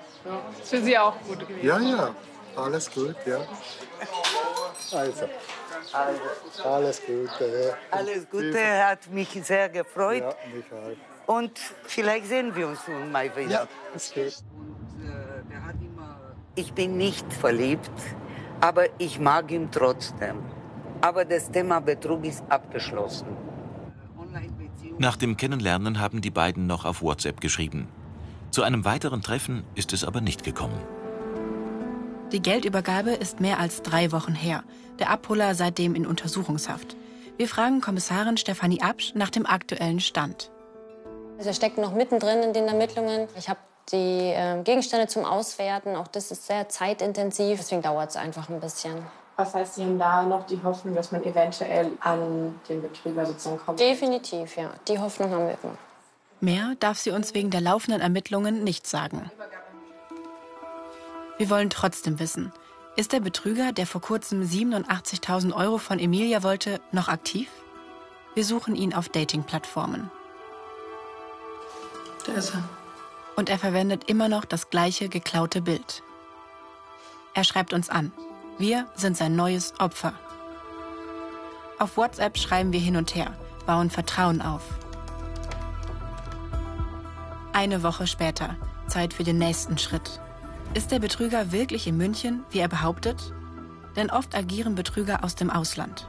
Ist 0.61 0.69
für 0.69 0.81
Sie 0.81 0.97
auch 0.97 1.17
gut 1.21 1.39
gewesen? 1.47 1.65
Ja, 1.65 1.79
ja, 1.79 2.15
alles 2.55 2.91
gut, 2.91 3.15
ja. 3.25 3.39
Also, 4.91 5.29
alles 6.63 7.01
Gute. 7.05 7.77
Alles 7.91 8.29
Gute, 8.29 8.87
hat 8.87 9.09
mich 9.11 9.29
sehr 9.43 9.69
gefreut. 9.69 10.23
Ja, 10.23 10.35
mich 10.53 10.65
auch. 10.71 11.35
Und 11.35 11.59
vielleicht 11.83 12.27
sehen 12.27 12.55
wir 12.55 12.67
uns 12.67 12.79
nun 12.87 13.11
mal 13.11 13.35
wieder. 13.35 13.49
Ja, 13.49 13.67
ist 13.95 14.13
gut. 14.13 14.43
Ich 16.55 16.73
bin 16.73 16.97
nicht 16.97 17.31
verliebt, 17.31 17.89
aber 18.59 18.85
ich 18.97 19.19
mag 19.19 19.51
ihn 19.51 19.69
trotzdem. 19.71 20.39
Aber 21.01 21.25
das 21.25 21.49
Thema 21.49 21.79
Betrug 21.79 22.25
ist 22.25 22.43
abgeschlossen. 22.49 23.27
Nach 24.97 25.15
dem 25.15 25.37
Kennenlernen 25.37 25.99
haben 25.99 26.21
die 26.21 26.29
beiden 26.29 26.67
noch 26.67 26.85
auf 26.85 27.01
WhatsApp 27.01 27.41
geschrieben. 27.41 27.87
Zu 28.51 28.63
einem 28.63 28.83
weiteren 28.83 29.21
Treffen 29.21 29.63
ist 29.75 29.93
es 29.93 30.03
aber 30.03 30.21
nicht 30.21 30.43
gekommen. 30.43 30.79
Die 32.31 32.41
Geldübergabe 32.41 33.11
ist 33.11 33.41
mehr 33.41 33.59
als 33.59 33.81
drei 33.81 34.13
Wochen 34.13 34.33
her. 34.33 34.63
Der 34.99 35.09
Abholer 35.09 35.53
seitdem 35.53 35.95
in 35.95 36.07
Untersuchungshaft. 36.07 36.95
Wir 37.35 37.49
fragen 37.49 37.81
Kommissarin 37.81 38.37
Stefanie 38.37 38.81
Absch 38.81 39.13
nach 39.15 39.29
dem 39.29 39.45
aktuellen 39.45 39.99
Stand. 39.99 40.49
Also 41.37 41.49
er 41.49 41.53
steckt 41.53 41.77
noch 41.77 41.93
mittendrin 41.93 42.41
in 42.43 42.53
den 42.53 42.67
Ermittlungen. 42.69 43.27
Ich 43.37 43.49
habe 43.49 43.59
die 43.91 44.29
äh, 44.29 44.61
Gegenstände 44.63 45.07
zum 45.07 45.25
Auswerten. 45.25 45.95
Auch 45.97 46.07
das 46.07 46.31
ist 46.31 46.47
sehr 46.47 46.69
zeitintensiv. 46.69 47.59
Deswegen 47.59 47.81
dauert 47.81 48.11
es 48.11 48.15
einfach 48.15 48.47
ein 48.47 48.61
bisschen. 48.61 49.05
Was 49.35 49.53
heißt, 49.53 49.75
Sie 49.75 49.83
haben 49.83 49.99
da 49.99 50.23
noch 50.23 50.45
die 50.45 50.61
Hoffnung, 50.63 50.95
dass 50.95 51.11
man 51.11 51.23
eventuell 51.23 51.91
an 51.99 52.59
den 52.69 52.81
Betrüger 52.81 53.25
sozusagen 53.25 53.57
kommt? 53.57 53.79
Definitiv, 53.79 54.55
ja. 54.55 54.69
Die 54.87 54.99
Hoffnung 54.99 55.31
haben 55.31 55.47
wir 55.47 55.57
immer. 55.63 55.77
Mehr 56.39 56.75
darf 56.79 56.97
sie 56.97 57.11
uns 57.11 57.33
wegen 57.33 57.49
der 57.49 57.61
laufenden 57.61 58.01
Ermittlungen 58.01 58.63
nicht 58.63 58.87
sagen. 58.87 59.29
Wir 61.41 61.49
wollen 61.49 61.71
trotzdem 61.71 62.19
wissen, 62.19 62.51
ist 62.95 63.13
der 63.13 63.19
Betrüger, 63.19 63.71
der 63.71 63.87
vor 63.87 63.99
kurzem 63.99 64.43
87.000 64.43 65.55
Euro 65.55 65.79
von 65.79 65.97
Emilia 65.97 66.43
wollte, 66.43 66.79
noch 66.91 67.07
aktiv? 67.07 67.49
Wir 68.35 68.45
suchen 68.45 68.75
ihn 68.75 68.93
auf 68.93 69.09
Dating-Plattformen. 69.09 70.11
Da 72.27 72.33
ist 72.33 72.53
er. 72.53 72.63
Und 73.35 73.49
er 73.49 73.57
verwendet 73.57 74.03
immer 74.03 74.29
noch 74.29 74.45
das 74.45 74.69
gleiche 74.69 75.09
geklaute 75.09 75.63
Bild. 75.63 76.03
Er 77.33 77.43
schreibt 77.43 77.73
uns 77.73 77.89
an. 77.89 78.11
Wir 78.59 78.85
sind 78.93 79.17
sein 79.17 79.35
neues 79.35 79.73
Opfer. 79.79 80.13
Auf 81.79 81.97
WhatsApp 81.97 82.37
schreiben 82.37 82.71
wir 82.71 82.79
hin 82.79 82.97
und 82.97 83.15
her, 83.15 83.35
bauen 83.65 83.89
Vertrauen 83.89 84.43
auf. 84.43 84.61
Eine 87.51 87.81
Woche 87.81 88.05
später, 88.05 88.57
Zeit 88.87 89.15
für 89.15 89.23
den 89.23 89.39
nächsten 89.39 89.79
Schritt. 89.79 90.21
Ist 90.73 90.91
der 90.91 90.99
Betrüger 90.99 91.51
wirklich 91.51 91.85
in 91.85 91.97
München, 91.97 92.45
wie 92.49 92.59
er 92.59 92.69
behauptet? 92.69 93.33
Denn 93.97 94.09
oft 94.09 94.33
agieren 94.33 94.73
Betrüger 94.73 95.21
aus 95.21 95.35
dem 95.35 95.49
Ausland. 95.49 96.07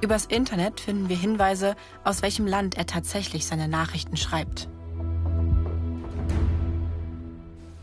Übers 0.00 0.24
Internet 0.24 0.80
finden 0.80 1.10
wir 1.10 1.16
Hinweise, 1.16 1.76
aus 2.02 2.22
welchem 2.22 2.46
Land 2.46 2.78
er 2.78 2.86
tatsächlich 2.86 3.46
seine 3.46 3.68
Nachrichten 3.68 4.16
schreibt. 4.16 4.70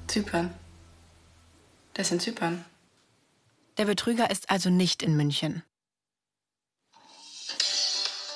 Zypern. 0.07 0.51
Der 1.95 2.01
ist 2.01 2.11
in 2.11 2.19
Zypern. 2.19 2.65
Der 3.77 3.85
Betrüger 3.85 4.31
ist 4.31 4.49
also 4.49 4.71
nicht 4.71 5.03
in 5.03 5.15
München. 5.15 5.61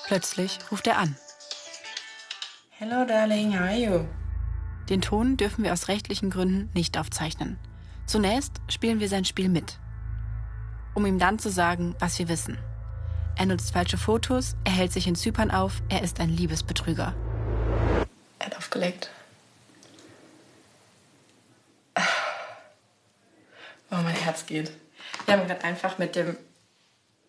Plötzlich 0.06 0.60
ruft 0.72 0.86
er 0.86 1.00
an. 1.00 1.18
Hello, 2.70 3.06
darling, 3.06 3.54
how 3.54 3.62
are 3.62 3.76
you? 3.76 4.06
Den 4.90 5.02
Ton 5.02 5.38
dürfen 5.38 5.64
wir 5.64 5.74
aus 5.74 5.88
rechtlichen 5.88 6.30
Gründen 6.30 6.70
nicht 6.74 6.98
aufzeichnen. 6.98 7.58
Zunächst 8.06 8.62
spielen 8.70 9.00
wir 9.00 9.10
sein 9.10 9.26
Spiel 9.26 9.50
mit, 9.50 9.80
um 10.94 11.06
ihm 11.06 11.18
dann 11.18 11.40
zu 11.40 11.50
sagen, 11.50 11.96
was 12.00 12.20
wir 12.20 12.30
wissen. 12.30 12.58
Er 13.36 13.48
nutzt 13.48 13.74
falsche 13.74 13.98
Fotos, 13.98 14.56
er 14.64 14.72
hält 14.72 14.94
sich 14.94 15.08
in 15.08 15.16
Zypern 15.16 15.52
auf, 15.52 15.82
er 15.90 16.04
ist 16.04 16.20
ein 16.20 16.30
Liebesbetrüger. 16.30 17.14
Er 18.40 18.46
hat 18.46 18.58
aufgelegt. 18.58 19.10
Oh, 23.92 24.02
mein 24.04 24.16
Herz 24.16 24.46
geht. 24.46 24.72
Wir 25.26 25.36
haben 25.36 25.48
gerade 25.48 25.64
einfach 25.64 25.98
mit 25.98 26.16
dem 26.16 26.38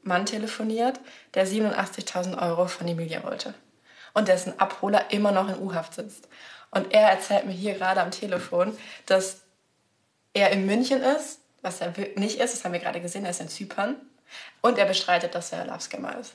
Mann 0.03 0.27
telefoniert, 0.27 0.99
der 1.35 1.47
87.000 1.47 2.40
Euro 2.40 2.66
von 2.66 2.88
Emilia 2.88 3.23
wollte. 3.25 3.55
Und 4.14 4.29
dessen 4.29 4.59
Abholer 4.59 5.11
immer 5.11 5.33
noch 5.33 5.49
in 5.49 5.59
U-Haft 5.59 5.95
sitzt. 5.95 6.29
Und 6.70 6.92
er 6.92 7.09
erzählt 7.09 7.46
mir 7.46 7.52
hier 7.52 7.74
gerade 7.74 8.00
am 8.00 8.11
Telefon, 8.11 8.76
dass 9.07 9.42
er 10.33 10.50
in 10.50 10.66
München 10.66 11.02
ist, 11.02 11.40
was 11.62 11.81
er 11.81 11.92
nicht 12.16 12.38
ist, 12.38 12.55
das 12.55 12.64
haben 12.64 12.72
wir 12.72 12.81
gerade 12.81 13.00
gesehen, 13.00 13.24
er 13.24 13.31
ist 13.31 13.40
in 13.40 13.48
Zypern. 13.48 13.96
Und 14.61 14.79
er 14.79 14.87
bestreitet, 14.87 15.35
dass 15.35 15.52
er 15.52 15.66
Love 15.66 15.81
Scammer 15.81 16.18
ist. 16.18 16.35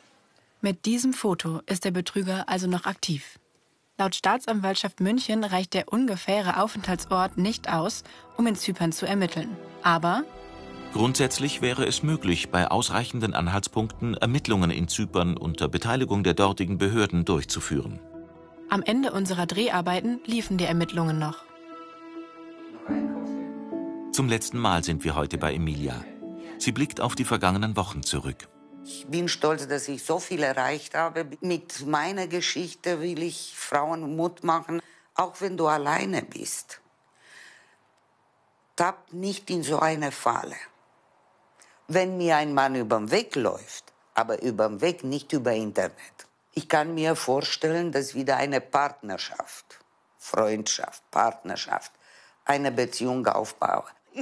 Mit 0.61 0.85
diesem 0.85 1.13
Foto 1.13 1.61
ist 1.65 1.85
der 1.85 1.91
Betrüger 1.91 2.47
also 2.47 2.67
noch 2.67 2.85
aktiv. 2.85 3.39
Laut 3.97 4.15
Staatsanwaltschaft 4.15 4.99
München 4.99 5.43
reicht 5.43 5.73
der 5.73 5.91
ungefähre 5.91 6.61
Aufenthaltsort 6.61 7.37
nicht 7.37 7.71
aus, 7.71 8.03
um 8.37 8.47
in 8.47 8.55
Zypern 8.55 8.91
zu 8.91 9.05
ermitteln. 9.05 9.55
Aber 9.83 10.23
Grundsätzlich 10.93 11.61
wäre 11.61 11.85
es 11.85 12.03
möglich, 12.03 12.49
bei 12.49 12.67
ausreichenden 12.69 13.33
Anhaltspunkten 13.33 14.15
Ermittlungen 14.15 14.71
in 14.71 14.89
Zypern 14.89 15.37
unter 15.37 15.69
Beteiligung 15.69 16.23
der 16.23 16.33
dortigen 16.33 16.77
Behörden 16.77 17.23
durchzuführen. 17.23 17.99
Am 18.71 18.81
Ende 18.83 19.11
unserer 19.11 19.45
Dreharbeiten 19.45 20.21
liefen 20.25 20.57
die 20.57 20.63
Ermittlungen 20.63 21.19
noch. 21.19 21.43
Zum 24.13 24.29
letzten 24.29 24.57
Mal 24.57 24.83
sind 24.83 25.03
wir 25.03 25.15
heute 25.15 25.37
bei 25.37 25.53
Emilia. 25.53 26.03
Sie 26.57 26.71
blickt 26.71 27.01
auf 27.01 27.15
die 27.15 27.25
vergangenen 27.25 27.75
Wochen 27.75 28.01
zurück. 28.01 28.47
Ich 28.85 29.05
bin 29.07 29.27
stolz, 29.27 29.67
dass 29.67 29.89
ich 29.89 30.03
so 30.03 30.19
viel 30.19 30.41
erreicht 30.41 30.95
habe. 30.95 31.27
Mit 31.41 31.85
meiner 31.85 32.27
Geschichte 32.27 33.01
will 33.01 33.21
ich 33.21 33.53
Frauen 33.55 34.15
Mut 34.15 34.43
machen, 34.45 34.81
auch 35.15 35.41
wenn 35.41 35.57
du 35.57 35.67
alleine 35.67 36.21
bist. 36.21 36.79
Tapp 38.77 39.11
nicht 39.11 39.49
in 39.49 39.63
so 39.63 39.79
eine 39.79 40.11
Falle. 40.11 40.55
Wenn 41.89 42.17
mir 42.17 42.37
ein 42.37 42.53
Mann 42.53 42.75
überm 42.75 43.11
Weg 43.11 43.35
läuft, 43.35 43.91
aber 44.13 44.41
überm 44.41 44.79
Weg 44.79 45.03
nicht 45.03 45.33
über 45.33 45.51
Internet. 45.51 46.30
Ich 46.53 46.67
kann 46.67 46.93
mir 46.93 47.15
vorstellen, 47.15 47.91
dass 47.91 48.13
wieder 48.13 48.37
eine 48.37 48.59
Partnerschaft, 48.59 49.79
Freundschaft, 50.17 51.09
Partnerschaft, 51.11 51.91
eine 52.45 52.71
Beziehung 52.71 53.25
aufbaue. 53.27 53.85